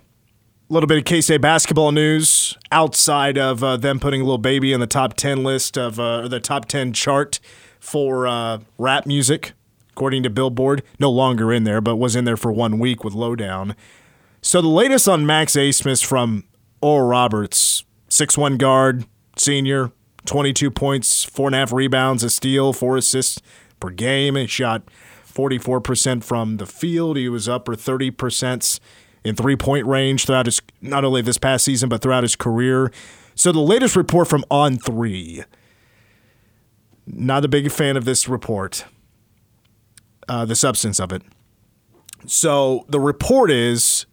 A 0.69 0.73
little 0.73 0.88
bit 0.88 0.97
of 0.97 1.05
K 1.05 1.21
State 1.21 1.41
basketball 1.41 1.91
news 1.91 2.57
outside 2.71 3.38
of 3.38 3.63
uh, 3.63 3.77
them 3.77 3.99
putting 3.99 4.21
a 4.21 4.23
Lil 4.23 4.39
Baby 4.39 4.73
in 4.73 4.79
the 4.79 4.88
top 4.88 5.13
10 5.13 5.43
list 5.43 5.77
of 5.77 5.99
uh, 5.99 6.27
the 6.27 6.39
top 6.39 6.65
10 6.65 6.93
chart 6.93 7.39
for 7.79 8.27
uh, 8.27 8.59
rap 8.77 9.05
music, 9.05 9.53
according 9.91 10.23
to 10.23 10.29
Billboard. 10.29 10.81
No 10.99 11.12
longer 11.12 11.53
in 11.53 11.63
there, 11.63 11.81
but 11.81 11.97
was 11.97 12.15
in 12.15 12.25
there 12.25 12.38
for 12.38 12.51
one 12.51 12.79
week 12.79 13.03
with 13.03 13.13
Lowdown. 13.13 13.75
So 14.45 14.62
the 14.62 14.67
latest 14.67 15.08
on 15.08 15.25
Max 15.25 15.53
Abmas 15.53 16.03
from 16.03 16.43
Oral 16.82 17.08
Roberts, 17.08 17.86
six-one 18.10 18.58
guard, 18.58 19.06
senior, 19.38 19.93
22 20.25 20.69
points, 20.69 21.23
four 21.23 21.47
and 21.47 21.56
a 21.56 21.60
half 21.60 21.71
rebounds, 21.71 22.25
a 22.25 22.29
steal, 22.29 22.73
four 22.73 22.97
assists 22.97 23.41
per 23.79 23.89
game. 23.89 24.36
He 24.36 24.45
shot 24.45 24.84
44% 25.25 26.25
from 26.25 26.58
the 26.58 26.65
field. 26.65 27.15
He 27.15 27.29
was 27.29 27.47
upper 27.47 27.75
30% 27.75 28.82
in 29.23 29.34
three-point 29.34 29.88
range 29.88 30.25
throughout 30.25 30.47
his 30.47 30.62
not 30.82 31.06
only 31.06 31.21
this 31.21 31.38
past 31.38 31.63
season 31.63 31.88
but 31.88 32.01
throughout 32.01 32.23
his 32.23 32.36
career. 32.36 32.91
So 33.36 33.53
the 33.53 33.62
latest 33.62 33.95
report 33.95 34.27
from 34.27 34.43
On3. 34.51 35.45
Not 37.08 37.45
a 37.45 37.47
big 37.47 37.71
fan 37.71 37.95
of 37.95 38.03
this 38.03 38.27
report. 38.27 38.84
Uh, 40.27 40.43
the 40.43 40.56
substance 40.56 40.99
of 40.99 41.13
it. 41.13 41.21
So 42.25 42.86
the 42.89 42.99
report 42.99 43.49
is 43.49 44.06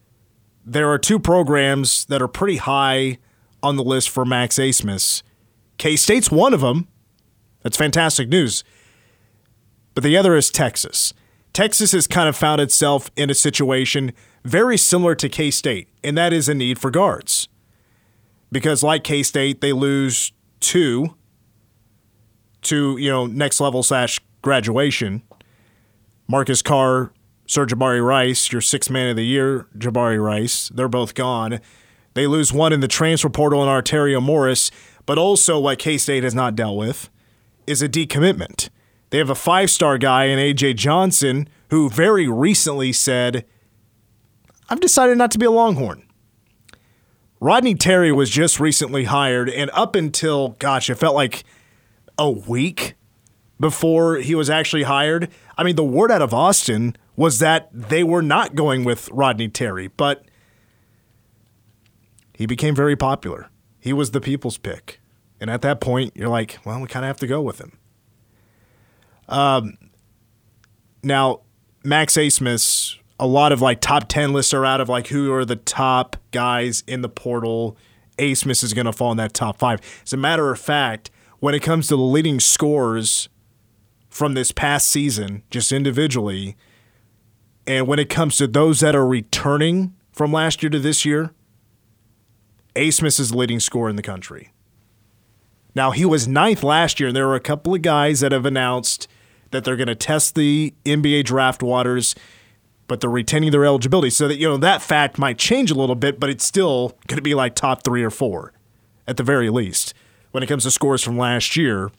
there 0.70 0.88
are 0.88 0.98
two 0.98 1.18
programs 1.18 2.04
that 2.04 2.22
are 2.22 2.28
pretty 2.28 2.58
high 2.58 3.18
on 3.60 3.74
the 3.74 3.82
list 3.82 4.08
for 4.08 4.24
Max 4.24 4.54
Abmas. 4.54 5.22
K 5.78 5.96
State's 5.96 6.30
one 6.30 6.54
of 6.54 6.60
them. 6.60 6.86
That's 7.62 7.76
fantastic 7.76 8.28
news. 8.28 8.62
But 9.94 10.04
the 10.04 10.16
other 10.16 10.36
is 10.36 10.48
Texas. 10.48 11.12
Texas 11.52 11.90
has 11.90 12.06
kind 12.06 12.28
of 12.28 12.36
found 12.36 12.60
itself 12.60 13.10
in 13.16 13.30
a 13.30 13.34
situation 13.34 14.12
very 14.44 14.76
similar 14.76 15.16
to 15.16 15.28
K 15.28 15.50
State, 15.50 15.88
and 16.04 16.16
that 16.16 16.32
is 16.32 16.48
a 16.48 16.54
need 16.54 16.78
for 16.78 16.92
guards. 16.92 17.48
Because, 18.52 18.84
like 18.84 19.02
K 19.02 19.24
State, 19.24 19.60
they 19.60 19.72
lose 19.72 20.30
two 20.60 21.16
to, 22.62 22.96
you 22.96 23.10
know, 23.10 23.26
next 23.26 23.60
level 23.60 23.82
slash 23.82 24.20
graduation. 24.40 25.22
Marcus 26.28 26.62
Carr 26.62 27.12
Sir'Jabari 27.50 28.00
Rice, 28.00 28.52
your 28.52 28.60
sixth 28.60 28.90
man 28.90 29.08
of 29.08 29.16
the 29.16 29.26
year, 29.26 29.66
Jabari 29.76 30.22
Rice. 30.22 30.68
They're 30.68 30.86
both 30.86 31.16
gone. 31.16 31.58
They 32.14 32.28
lose 32.28 32.52
one 32.52 32.72
in 32.72 32.78
the 32.78 32.86
transfer 32.86 33.28
portal 33.28 33.60
in 33.60 33.68
Arterio 33.68 34.22
Morris, 34.22 34.70
but 35.04 35.18
also 35.18 35.58
what 35.58 35.80
K 35.80 35.98
State 35.98 36.22
has 36.22 36.32
not 36.32 36.54
dealt 36.54 36.76
with 36.76 37.10
is 37.66 37.82
a 37.82 37.88
decommitment. 37.88 38.68
They 39.10 39.18
have 39.18 39.30
a 39.30 39.34
five 39.34 39.68
star 39.68 39.98
guy 39.98 40.26
in 40.26 40.38
AJ 40.38 40.76
Johnson 40.76 41.48
who 41.70 41.90
very 41.90 42.28
recently 42.28 42.92
said, 42.92 43.44
I've 44.68 44.78
decided 44.78 45.18
not 45.18 45.32
to 45.32 45.38
be 45.38 45.46
a 45.46 45.50
Longhorn. 45.50 46.04
Rodney 47.40 47.74
Terry 47.74 48.12
was 48.12 48.30
just 48.30 48.60
recently 48.60 49.04
hired, 49.04 49.50
and 49.50 49.72
up 49.74 49.96
until, 49.96 50.50
gosh, 50.60 50.88
it 50.88 50.98
felt 50.98 51.16
like 51.16 51.42
a 52.16 52.30
week 52.30 52.94
before 53.58 54.18
he 54.18 54.36
was 54.36 54.48
actually 54.48 54.84
hired, 54.84 55.28
I 55.58 55.64
mean, 55.64 55.74
the 55.74 55.82
word 55.82 56.12
out 56.12 56.22
of 56.22 56.32
Austin 56.32 56.96
was 57.20 57.38
that 57.38 57.68
they 57.70 58.02
were 58.02 58.22
not 58.22 58.54
going 58.54 58.82
with 58.82 59.06
Rodney 59.10 59.46
Terry, 59.46 59.88
but 59.88 60.24
he 62.32 62.46
became 62.46 62.74
very 62.74 62.96
popular. 62.96 63.50
He 63.78 63.92
was 63.92 64.12
the 64.12 64.22
people's 64.22 64.56
pick. 64.56 65.00
And 65.38 65.50
at 65.50 65.60
that 65.60 65.82
point, 65.82 66.16
you're 66.16 66.30
like, 66.30 66.56
well, 66.64 66.80
we 66.80 66.86
kind 66.86 67.04
of 67.04 67.08
have 67.08 67.18
to 67.18 67.26
go 67.26 67.42
with 67.42 67.60
him. 67.60 67.76
Um, 69.28 69.76
now, 71.02 71.42
Max 71.84 72.14
Abmas, 72.14 72.96
a 73.18 73.26
lot 73.26 73.52
of 73.52 73.60
like 73.60 73.82
top 73.82 74.08
10 74.08 74.32
lists 74.32 74.54
are 74.54 74.64
out 74.64 74.80
of 74.80 74.88
like 74.88 75.08
who 75.08 75.30
are 75.30 75.44
the 75.44 75.56
top 75.56 76.16
guys 76.30 76.82
in 76.86 77.02
the 77.02 77.10
portal. 77.10 77.76
Abmas 78.16 78.64
is 78.64 78.72
going 78.72 78.86
to 78.86 78.94
fall 78.94 79.10
in 79.10 79.18
that 79.18 79.34
top 79.34 79.58
five. 79.58 79.78
As 80.06 80.14
a 80.14 80.16
matter 80.16 80.50
of 80.50 80.58
fact, 80.58 81.10
when 81.38 81.54
it 81.54 81.60
comes 81.60 81.88
to 81.88 81.96
the 81.96 82.02
leading 82.02 82.40
scores 82.40 83.28
from 84.08 84.32
this 84.32 84.52
past 84.52 84.86
season, 84.86 85.42
just 85.50 85.70
individually, 85.70 86.56
and 87.70 87.86
when 87.86 88.00
it 88.00 88.08
comes 88.08 88.36
to 88.38 88.48
those 88.48 88.80
that 88.80 88.96
are 88.96 89.06
returning 89.06 89.94
from 90.10 90.32
last 90.32 90.60
year 90.60 90.70
to 90.70 90.80
this 90.80 91.04
year, 91.04 91.30
Abmas 92.74 93.20
is 93.20 93.30
the 93.30 93.36
leading 93.36 93.60
scorer 93.60 93.88
in 93.88 93.94
the 93.94 94.02
country. 94.02 94.52
Now, 95.76 95.92
he 95.92 96.04
was 96.04 96.26
ninth 96.26 96.64
last 96.64 96.98
year, 96.98 97.10
and 97.10 97.16
there 97.16 97.28
were 97.28 97.36
a 97.36 97.40
couple 97.40 97.72
of 97.72 97.82
guys 97.82 98.18
that 98.20 98.32
have 98.32 98.44
announced 98.44 99.06
that 99.52 99.62
they're 99.62 99.76
going 99.76 99.86
to 99.86 99.94
test 99.94 100.34
the 100.34 100.74
NBA 100.84 101.22
draft 101.22 101.62
waters, 101.62 102.16
but 102.88 103.00
they're 103.00 103.08
retaining 103.08 103.52
their 103.52 103.64
eligibility. 103.64 104.10
So 104.10 104.26
that, 104.26 104.38
you 104.38 104.48
know, 104.48 104.56
that 104.56 104.82
fact 104.82 105.16
might 105.16 105.38
change 105.38 105.70
a 105.70 105.74
little 105.74 105.94
bit, 105.94 106.18
but 106.18 106.28
it's 106.28 106.44
still 106.44 106.88
going 107.06 107.18
to 107.18 107.22
be 107.22 107.36
like 107.36 107.54
top 107.54 107.84
three 107.84 108.02
or 108.02 108.10
four 108.10 108.52
at 109.06 109.16
the 109.16 109.22
very 109.22 109.48
least 109.48 109.94
when 110.32 110.42
it 110.42 110.48
comes 110.48 110.64
to 110.64 110.72
scores 110.72 111.04
from 111.04 111.16
last 111.16 111.56
year. 111.56 111.92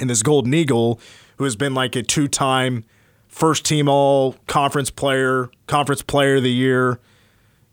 And 0.00 0.10
this 0.10 0.24
Golden 0.24 0.52
Eagle, 0.52 0.98
who 1.36 1.44
has 1.44 1.54
been 1.54 1.74
like 1.74 1.94
a 1.94 2.02
two 2.02 2.26
time 2.26 2.82
first 3.30 3.64
team 3.64 3.88
all 3.88 4.34
conference 4.46 4.90
player, 4.90 5.50
conference 5.66 6.02
player 6.02 6.36
of 6.36 6.42
the 6.42 6.52
year, 6.52 7.00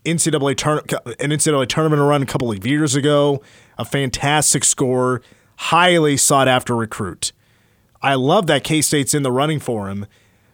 NCAA 0.05 0.55
turn, 0.55 0.79
an 1.19 1.31
NCAA 1.31 1.67
tournament 1.67 2.01
run 2.01 2.23
a 2.23 2.25
couple 2.25 2.49
of 2.49 2.65
years 2.65 2.95
ago, 2.95 3.41
a 3.77 3.83
fantastic 3.83 4.63
score, 4.63 5.21
highly 5.57 6.15
sought 6.15 6.47
after 6.47 6.75
recruit. 6.75 7.33
I 8.01 8.13
love 8.13 8.47
that 8.47 8.63
K 8.63 8.81
State's 8.81 9.13
in 9.13 9.23
the 9.23 9.31
running 9.31 9.59
for 9.59 9.89
him, 9.89 10.05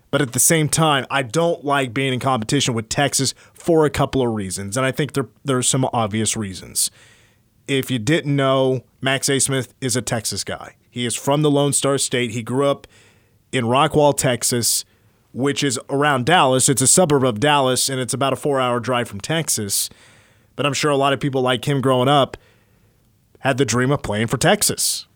but 0.09 0.21
at 0.21 0.33
the 0.33 0.39
same 0.39 0.69
time, 0.69 1.05
I 1.11 1.21
don't 1.21 1.63
like 1.63 1.93
being 1.93 2.13
in 2.13 2.19
competition 2.19 2.73
with 2.73 2.89
Texas 2.89 3.33
for 3.53 3.85
a 3.85 3.89
couple 3.89 4.21
of 4.21 4.33
reasons, 4.33 4.77
and 4.77 4.85
I 4.85 4.91
think 4.91 5.13
there 5.13 5.27
there's 5.43 5.67
some 5.67 5.87
obvious 5.93 6.35
reasons. 6.37 6.89
If 7.67 7.91
you 7.91 7.99
didn't 7.99 8.35
know, 8.35 8.83
Max 9.01 9.29
Abmas 9.29 9.69
is 9.81 9.95
a 9.95 10.01
Texas 10.01 10.43
guy. 10.43 10.75
He 10.89 11.05
is 11.05 11.15
from 11.15 11.41
the 11.41 11.51
Lone 11.51 11.73
Star 11.73 11.97
State. 11.97 12.31
He 12.31 12.43
grew 12.43 12.67
up 12.67 12.87
in 13.51 13.65
Rockwall, 13.65 14.17
Texas, 14.17 14.85
which 15.33 15.63
is 15.63 15.79
around 15.89 16.25
Dallas. 16.25 16.69
It's 16.69 16.81
a 16.81 16.87
suburb 16.87 17.25
of 17.25 17.39
Dallas, 17.39 17.89
and 17.89 17.99
it's 17.99 18.13
about 18.13 18.33
a 18.33 18.37
four-hour 18.37 18.79
drive 18.79 19.07
from 19.07 19.19
Texas. 19.19 19.89
But 20.55 20.65
I'm 20.65 20.73
sure 20.73 20.91
a 20.91 20.97
lot 20.97 21.13
of 21.13 21.19
people 21.19 21.41
like 21.41 21.67
him 21.67 21.81
growing 21.81 22.07
up 22.07 22.37
had 23.39 23.57
the 23.57 23.65
dream 23.65 23.91
of 23.91 24.01
playing 24.01 24.27
for 24.27 24.37
Texas. 24.37 25.07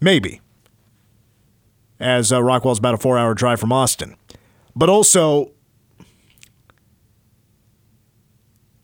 Maybe 0.00 0.40
as 1.98 2.32
uh, 2.32 2.40
Rockwall's 2.40 2.78
about 2.78 2.94
a 2.94 2.98
four 2.98 3.18
hour 3.18 3.34
drive 3.34 3.60
from 3.60 3.72
Austin. 3.72 4.16
But 4.74 4.88
also, 4.88 5.52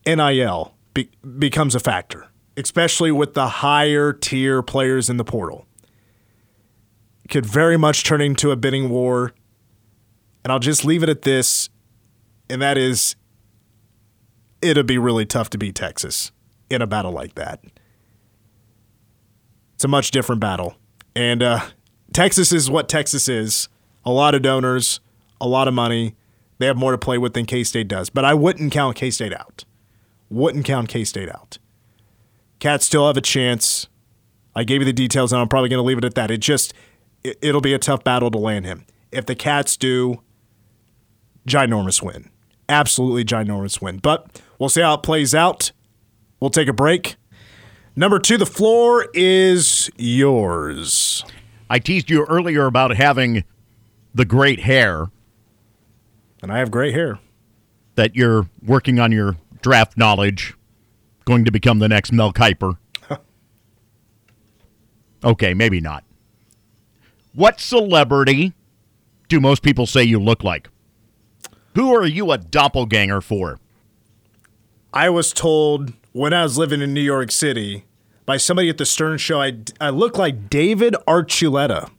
NIL 0.05 0.73
be- 0.93 1.11
becomes 1.37 1.75
a 1.75 1.79
factor, 1.79 2.27
especially 2.57 3.11
with 3.11 3.33
the 3.33 3.47
higher 3.47 4.13
tier 4.13 4.61
players 4.61 5.09
in 5.09 5.17
the 5.17 5.23
portal. 5.23 5.65
Could 7.29 7.45
very 7.45 7.77
much 7.77 8.03
turn 8.03 8.21
into 8.21 8.51
a 8.51 8.55
bidding 8.55 8.89
war. 8.89 9.33
And 10.43 10.51
I'll 10.51 10.59
just 10.59 10.83
leave 10.83 11.03
it 11.03 11.09
at 11.09 11.21
this, 11.21 11.69
and 12.49 12.61
that 12.61 12.77
is 12.77 13.15
it'll 14.61 14.83
be 14.83 14.97
really 14.97 15.25
tough 15.25 15.49
to 15.51 15.57
beat 15.57 15.75
Texas 15.75 16.31
in 16.69 16.81
a 16.81 16.87
battle 16.87 17.11
like 17.11 17.35
that. 17.35 17.61
It's 19.75 19.83
a 19.83 19.87
much 19.87 20.11
different 20.11 20.39
battle. 20.39 20.75
And 21.15 21.43
uh, 21.43 21.61
Texas 22.13 22.51
is 22.51 22.69
what 22.69 22.87
Texas 22.87 23.27
is. 23.27 23.67
A 24.05 24.11
lot 24.11 24.35
of 24.35 24.41
donors, 24.41 24.99
a 25.39 25.47
lot 25.47 25.67
of 25.67 25.73
money. 25.73 26.15
They 26.57 26.65
have 26.65 26.77
more 26.77 26.91
to 26.91 26.97
play 26.97 27.17
with 27.17 27.33
than 27.33 27.45
K 27.45 27.63
State 27.63 27.87
does. 27.87 28.09
But 28.09 28.25
I 28.25 28.33
wouldn't 28.33 28.71
count 28.71 28.95
K 28.95 29.11
State 29.11 29.33
out. 29.33 29.65
Wouldn't 30.29 30.65
count 30.65 30.89
K 30.89 31.03
State 31.03 31.29
out. 31.29 31.57
Cats 32.59 32.85
still 32.85 33.07
have 33.07 33.17
a 33.17 33.21
chance. 33.21 33.87
I 34.55 34.63
gave 34.63 34.81
you 34.81 34.85
the 34.85 34.93
details, 34.93 35.33
and 35.33 35.41
I'm 35.41 35.49
probably 35.49 35.69
going 35.69 35.83
to 35.83 35.85
leave 35.85 35.97
it 35.97 36.05
at 36.05 36.15
that. 36.15 36.31
It 36.31 36.39
just, 36.39 36.73
it, 37.23 37.37
it'll 37.41 37.61
be 37.61 37.73
a 37.73 37.79
tough 37.79 38.03
battle 38.03 38.31
to 38.31 38.37
land 38.37 38.65
him. 38.65 38.85
If 39.11 39.25
the 39.25 39.35
Cats 39.35 39.75
do, 39.75 40.21
ginormous 41.47 42.01
win. 42.01 42.29
Absolutely 42.69 43.25
ginormous 43.25 43.81
win. 43.81 43.97
But 43.97 44.41
we'll 44.59 44.69
see 44.69 44.81
how 44.81 44.95
it 44.95 45.03
plays 45.03 45.35
out. 45.35 45.71
We'll 46.39 46.49
take 46.49 46.67
a 46.67 46.73
break. 46.73 47.15
Number 47.95 48.19
two, 48.19 48.37
the 48.37 48.45
floor 48.45 49.07
is 49.13 49.89
yours. 49.97 51.23
I 51.69 51.79
teased 51.79 52.09
you 52.09 52.25
earlier 52.25 52.65
about 52.65 52.95
having 52.95 53.43
the 54.13 54.25
great 54.25 54.61
hair. 54.61 55.07
And 56.41 56.51
I 56.51 56.57
have 56.57 56.71
great 56.71 56.93
hair. 56.93 57.19
That 57.95 58.15
you're 58.15 58.49
working 58.65 58.99
on 58.99 59.11
your 59.11 59.37
draft 59.61 59.97
knowledge, 59.97 60.55
going 61.25 61.45
to 61.45 61.51
become 61.51 61.79
the 61.79 61.87
next 61.87 62.11
Mel 62.11 62.33
Kiper. 62.33 62.77
okay, 65.23 65.53
maybe 65.53 65.79
not. 65.79 66.03
What 67.35 67.59
celebrity 67.59 68.53
do 69.29 69.39
most 69.39 69.63
people 69.63 69.85
say 69.85 70.03
you 70.03 70.19
look 70.19 70.43
like? 70.43 70.69
Who 71.75 71.93
are 71.95 72.05
you 72.05 72.31
a 72.31 72.37
doppelganger 72.37 73.21
for? 73.21 73.59
I 74.93 75.09
was 75.09 75.33
told 75.33 75.93
when 76.11 76.33
I 76.33 76.43
was 76.43 76.57
living 76.57 76.81
in 76.81 76.93
New 76.93 77.01
York 77.01 77.31
City 77.31 77.85
by 78.25 78.37
somebody 78.37 78.69
at 78.69 78.77
the 78.77 78.85
Stern 78.85 79.17
Show. 79.17 79.41
I, 79.41 79.57
I 79.81 79.89
look 79.89 80.17
like 80.17 80.49
David 80.49 80.95
Archuleta. 81.07 81.89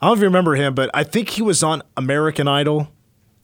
I 0.00 0.06
don't 0.06 0.10
know 0.10 0.12
if 0.12 0.18
you 0.18 0.24
remember 0.24 0.54
him, 0.54 0.74
but 0.74 0.90
I 0.94 1.02
think 1.02 1.30
he 1.30 1.42
was 1.42 1.62
on 1.62 1.82
American 1.96 2.46
Idol. 2.46 2.92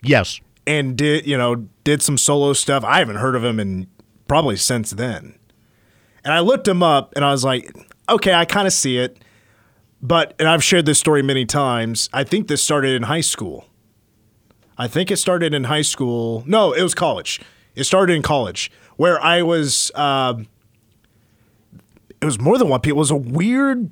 Yes. 0.03 0.41
And 0.67 0.97
did, 0.97 1.27
you 1.27 1.37
know, 1.37 1.67
did 1.83 2.03
some 2.03 2.17
solo 2.19 2.53
stuff. 2.53 2.85
I 2.85 2.99
haven't 2.99 3.17
heard 3.17 3.35
of 3.35 3.43
him 3.43 3.59
in 3.59 3.89
probably 4.29 4.57
since 4.57 4.91
then. 4.91 5.39
And 6.23 6.33
I 6.33 6.41
looked 6.41 6.69
him 6.69 6.83
up 6.83 7.13
and 7.17 7.25
I 7.25 7.33
was 7.33 7.45
like, 7.45 7.75
okay, 8.09 8.33
I 8.33 8.45
kind 8.45 8.67
of 8.67 8.73
see 8.73 8.99
it. 8.99 9.19
But, 10.01 10.35
and 10.39 10.47
I've 10.49 10.63
shared 10.63 10.87
this 10.87 10.99
story 10.99 11.23
many 11.23 11.47
times. 11.47 12.09
I 12.13 12.25
think 12.25 12.49
this 12.49 12.63
started 12.63 12.95
in 12.95 13.05
high 13.05 13.23
school. 13.23 13.67
I 14.77 14.89
think 14.89 15.11
it 15.11 15.17
started 15.17 15.55
in 15.55 15.65
high 15.65 15.83
school. 15.83 16.43
No, 16.47 16.73
it 16.73 16.83
was 16.83 16.95
college. 16.95 17.41
It 17.75 17.85
started 17.85 18.15
in 18.15 18.23
college 18.23 18.71
where 18.97 19.21
I 19.23 19.43
was, 19.43 19.91
uh, 19.95 20.35
it 22.21 22.25
was 22.25 22.41
more 22.41 22.59
than 22.59 22.69
one 22.69 22.81
people. 22.81 22.99
It 22.99 23.01
was 23.01 23.11
a 23.11 23.17
weird 23.17 23.91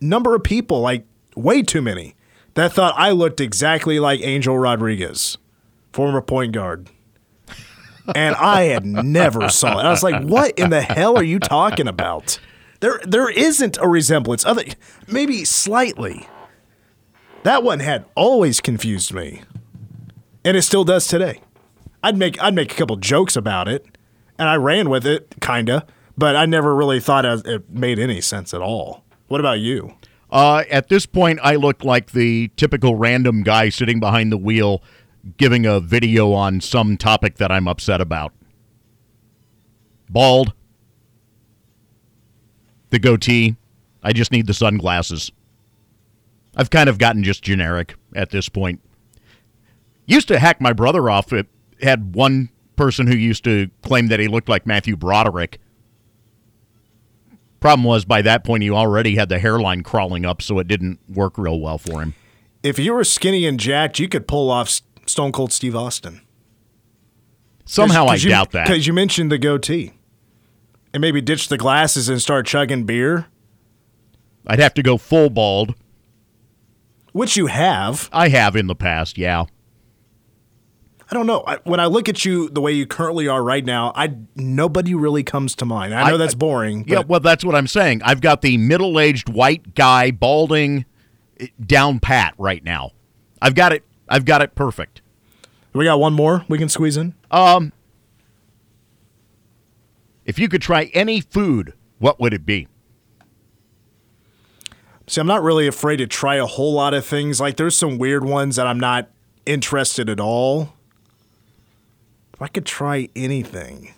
number 0.00 0.34
of 0.34 0.42
people, 0.42 0.80
like 0.80 1.06
way 1.36 1.62
too 1.62 1.82
many, 1.82 2.14
that 2.54 2.72
thought 2.72 2.94
I 2.96 3.10
looked 3.10 3.40
exactly 3.40 3.98
like 3.98 4.20
Angel 4.20 4.58
Rodriguez, 4.58 5.38
former 5.92 6.20
point 6.20 6.52
guard. 6.52 6.90
and 8.14 8.34
I 8.36 8.64
had 8.64 8.84
never 8.84 9.48
saw 9.48 9.78
it. 9.78 9.84
I 9.84 9.90
was 9.90 10.02
like, 10.02 10.22
"What 10.22 10.58
in 10.58 10.70
the 10.70 10.82
hell 10.82 11.16
are 11.16 11.22
you 11.22 11.38
talking 11.38 11.86
about?" 11.86 12.38
There, 12.80 13.00
there 13.06 13.30
isn't 13.30 13.78
a 13.80 13.86
resemblance. 13.88 14.44
Other, 14.44 14.64
maybe 15.06 15.44
slightly. 15.44 16.26
That 17.44 17.62
one 17.62 17.78
had 17.78 18.04
always 18.16 18.60
confused 18.60 19.14
me, 19.14 19.42
and 20.44 20.56
it 20.56 20.62
still 20.62 20.84
does 20.84 21.06
today. 21.06 21.40
I'd 22.02 22.16
make, 22.16 22.42
I'd 22.42 22.54
make 22.54 22.72
a 22.72 22.76
couple 22.76 22.96
jokes 22.96 23.36
about 23.36 23.68
it, 23.68 23.86
and 24.38 24.48
I 24.48 24.56
ran 24.56 24.90
with 24.90 25.06
it, 25.06 25.34
kinda 25.40 25.86
but 26.16 26.36
I 26.36 26.46
never 26.46 26.74
really 26.74 27.00
thought 27.00 27.24
it 27.24 27.70
made 27.70 27.98
any 27.98 28.20
sense 28.20 28.52
at 28.54 28.60
all. 28.60 29.04
What 29.28 29.40
about 29.40 29.60
you? 29.60 29.94
Uh, 30.30 30.64
at 30.70 30.88
this 30.88 31.06
point, 31.06 31.40
I 31.42 31.56
look 31.56 31.84
like 31.84 32.12
the 32.12 32.48
typical 32.56 32.96
random 32.96 33.42
guy 33.42 33.68
sitting 33.68 34.00
behind 34.00 34.32
the 34.32 34.38
wheel 34.38 34.82
giving 35.36 35.66
a 35.66 35.78
video 35.78 36.32
on 36.32 36.60
some 36.60 36.96
topic 36.96 37.36
that 37.36 37.52
I'm 37.52 37.68
upset 37.68 38.00
about. 38.00 38.32
Bald. 40.08 40.52
The 42.90 42.98
goatee. 42.98 43.56
I 44.02 44.12
just 44.12 44.32
need 44.32 44.46
the 44.46 44.54
sunglasses. 44.54 45.30
I've 46.56 46.70
kind 46.70 46.88
of 46.88 46.98
gotten 46.98 47.22
just 47.22 47.42
generic 47.42 47.94
at 48.14 48.30
this 48.30 48.48
point. 48.48 48.80
Used 50.12 50.28
to 50.28 50.38
hack 50.38 50.60
my 50.60 50.72
brother 50.72 51.08
off. 51.08 51.32
It 51.32 51.46
had 51.80 52.14
one 52.14 52.50
person 52.76 53.06
who 53.06 53.16
used 53.16 53.44
to 53.44 53.70
claim 53.82 54.08
that 54.08 54.20
he 54.20 54.28
looked 54.28 54.48
like 54.48 54.66
Matthew 54.66 54.96
Broderick. 54.96 55.58
Problem 57.60 57.84
was, 57.84 58.04
by 58.04 58.20
that 58.22 58.44
point, 58.44 58.62
he 58.62 58.70
already 58.70 59.14
had 59.14 59.28
the 59.28 59.38
hairline 59.38 59.82
crawling 59.82 60.26
up, 60.26 60.42
so 60.42 60.58
it 60.58 60.68
didn't 60.68 60.98
work 61.08 61.38
real 61.38 61.60
well 61.60 61.78
for 61.78 62.02
him. 62.02 62.14
If 62.62 62.78
you 62.78 62.92
were 62.92 63.04
skinny 63.04 63.46
and 63.46 63.58
jacked, 63.58 63.98
you 63.98 64.08
could 64.08 64.28
pull 64.28 64.50
off 64.50 64.80
Stone 65.06 65.32
Cold 65.32 65.52
Steve 65.52 65.74
Austin. 65.74 66.20
Somehow, 67.64 68.02
Cause, 68.02 68.10
cause 68.10 68.24
I 68.24 68.24
you, 68.24 68.30
doubt 68.30 68.50
that. 68.50 68.66
Because 68.66 68.86
you 68.86 68.92
mentioned 68.92 69.32
the 69.32 69.38
goatee. 69.38 69.92
And 70.92 71.00
maybe 71.00 71.20
ditch 71.22 71.48
the 71.48 71.56
glasses 71.56 72.08
and 72.10 72.20
start 72.20 72.46
chugging 72.46 72.84
beer. 72.84 73.28
I'd 74.46 74.58
have 74.58 74.74
to 74.74 74.82
go 74.82 74.98
full 74.98 75.30
bald. 75.30 75.74
which 77.12 77.36
you 77.36 77.46
have. 77.46 78.10
I 78.12 78.28
have 78.28 78.56
in 78.56 78.66
the 78.66 78.74
past, 78.74 79.16
yeah. 79.16 79.46
I 81.12 81.14
don't 81.14 81.26
know. 81.26 81.44
I, 81.46 81.58
when 81.64 81.78
I 81.78 81.84
look 81.86 82.08
at 82.08 82.24
you 82.24 82.48
the 82.48 82.62
way 82.62 82.72
you 82.72 82.86
currently 82.86 83.28
are 83.28 83.42
right 83.42 83.62
now, 83.66 83.92
I 83.94 84.14
nobody 84.34 84.94
really 84.94 85.22
comes 85.22 85.54
to 85.56 85.66
mind. 85.66 85.92
I 85.94 86.08
know 86.08 86.14
I- 86.14 86.16
that's 86.16 86.34
boring. 86.34 86.86
Yeah, 86.88 87.00
but 87.00 87.08
well, 87.08 87.20
that's 87.20 87.44
what 87.44 87.54
I'm 87.54 87.66
saying. 87.66 88.00
I've 88.02 88.22
got 88.22 88.40
the 88.40 88.56
middle 88.56 88.98
aged 88.98 89.28
white 89.28 89.74
guy, 89.74 90.10
balding, 90.10 90.86
eh, 91.38 91.48
down 91.66 92.00
pat 92.00 92.32
right 92.38 92.64
now. 92.64 92.92
I've 93.42 93.54
got 93.54 93.74
it. 93.74 93.84
I've 94.08 94.24
got 94.24 94.40
it 94.40 94.54
perfect. 94.54 95.02
we 95.74 95.84
got 95.84 96.00
one 96.00 96.14
more 96.14 96.46
we 96.48 96.56
can 96.56 96.70
squeeze 96.70 96.96
in. 96.96 97.12
If 100.24 100.38
you 100.38 100.48
could 100.48 100.62
try 100.62 100.84
any 100.94 101.20
food, 101.20 101.74
what 101.98 102.18
would 102.20 102.32
it 102.32 102.46
be? 102.46 102.68
See, 105.06 105.20
I'm 105.20 105.26
not 105.26 105.42
really 105.42 105.66
afraid 105.66 105.98
to 105.98 106.06
try 106.06 106.36
a 106.36 106.46
whole 106.46 106.72
lot 106.72 106.94
of 106.94 107.04
things. 107.04 107.38
Like, 107.38 107.58
there's 107.58 107.76
some 107.76 107.98
weird 107.98 108.24
ones 108.24 108.56
that 108.56 108.66
I'm 108.66 108.80
not 108.80 109.10
interested 109.44 110.08
at 110.08 110.18
all. 110.18 110.72
If 112.42 112.46
I 112.46 112.48
could 112.48 112.66
try 112.66 113.08
anything, 113.14 113.94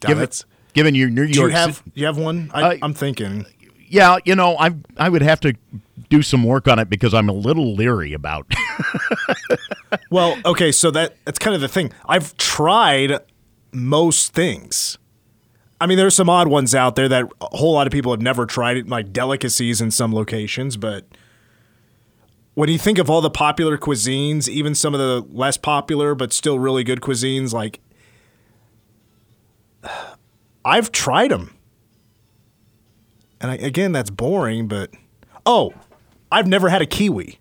Given, 0.00 0.28
given 0.74 0.94
your 0.94 1.08
New 1.08 1.28
do 1.28 1.40
you 1.40 1.48
have 1.48 1.82
you 1.94 2.04
have 2.04 2.18
one? 2.18 2.50
I, 2.52 2.62
Uh, 2.62 2.76
I'm 2.82 2.92
thinking. 2.92 3.46
yeah, 3.88 4.18
you 4.26 4.34
know, 4.36 4.58
I 4.58 4.74
I 4.98 5.08
would 5.08 5.22
have 5.22 5.40
to 5.40 5.54
do 6.10 6.20
some 6.20 6.44
work 6.44 6.68
on 6.68 6.78
it 6.78 6.90
because 6.90 7.14
I'm 7.14 7.30
a 7.30 7.32
little 7.32 7.74
leery 7.74 8.12
about. 8.12 8.46
Well, 10.10 10.38
okay, 10.44 10.72
so 10.72 10.90
that 10.90 11.16
that's 11.24 11.38
kind 11.38 11.54
of 11.54 11.60
the 11.60 11.68
thing. 11.68 11.90
I've 12.06 12.36
tried 12.36 13.18
most 13.72 14.32
things. 14.34 14.98
I 15.80 15.86
mean, 15.86 15.96
there's 15.98 16.14
some 16.14 16.28
odd 16.30 16.48
ones 16.48 16.74
out 16.74 16.96
there 16.96 17.08
that 17.08 17.26
a 17.40 17.56
whole 17.56 17.72
lot 17.74 17.86
of 17.86 17.92
people 17.92 18.12
have 18.12 18.20
never 18.22 18.44
tried 18.46 18.76
it, 18.78 18.88
like 18.88 19.12
delicacies 19.12 19.80
in 19.80 19.90
some 19.90 20.14
locations. 20.14 20.76
But 20.78 21.06
when 22.54 22.68
you 22.68 22.78
think 22.78 22.98
of 22.98 23.08
all 23.08 23.20
the 23.20 23.30
popular 23.30 23.78
cuisines, 23.78 24.48
even 24.48 24.74
some 24.74 24.94
of 24.94 25.00
the 25.00 25.26
less 25.34 25.56
popular 25.56 26.14
but 26.14 26.32
still 26.32 26.58
really 26.58 26.84
good 26.84 27.00
cuisines, 27.00 27.52
like 27.52 27.80
I've 30.64 30.92
tried 30.92 31.30
them. 31.30 31.56
And 33.40 33.50
I, 33.50 33.54
again, 33.56 33.92
that's 33.92 34.10
boring, 34.10 34.68
but 34.68 34.90
oh, 35.44 35.74
I've 36.30 36.46
never 36.46 36.68
had 36.68 36.80
a 36.80 36.86
kiwi. 36.86 37.40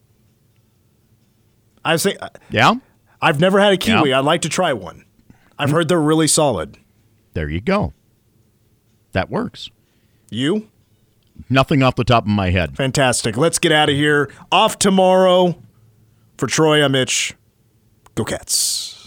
I 1.86 1.96
say, 1.98 2.16
uh, 2.18 2.30
yeah, 2.50 2.74
I've 3.22 3.40
never 3.40 3.60
had 3.60 3.74
a 3.74 3.78
kiwi. 3.78 4.10
Yeah. 4.10 4.20
I'd 4.20 4.26
like 4.26 4.42
to 4.42 4.50
try 4.50 4.74
one. 4.74 5.06
I've 5.60 5.70
mm. 5.70 5.74
heard 5.74 5.88
they're 5.90 6.02
really 6.02 6.28
solid. 6.28 6.78
there 7.34 7.50
you 7.50 7.62
go. 7.62 7.94
That 9.12 9.30
works. 9.30 9.70
You? 10.30 10.71
Nothing 11.50 11.84
off 11.84 11.96
the 11.96 12.04
top 12.04 12.24
of 12.24 12.30
my 12.30 12.52
head. 12.52 12.76
Fantastic. 12.76 13.38
Let's 13.38 13.60
get 13.60 13.72
out 13.72 13.90
of 13.90 13.96
here. 13.96 14.32
Off 14.52 14.80
tomorrow. 14.80 15.62
For 16.38 16.48
Troy, 16.48 16.84
I'm 16.84 16.94
Mitch. 16.94 17.36
Go 18.16 18.24
Cats. 18.24 19.01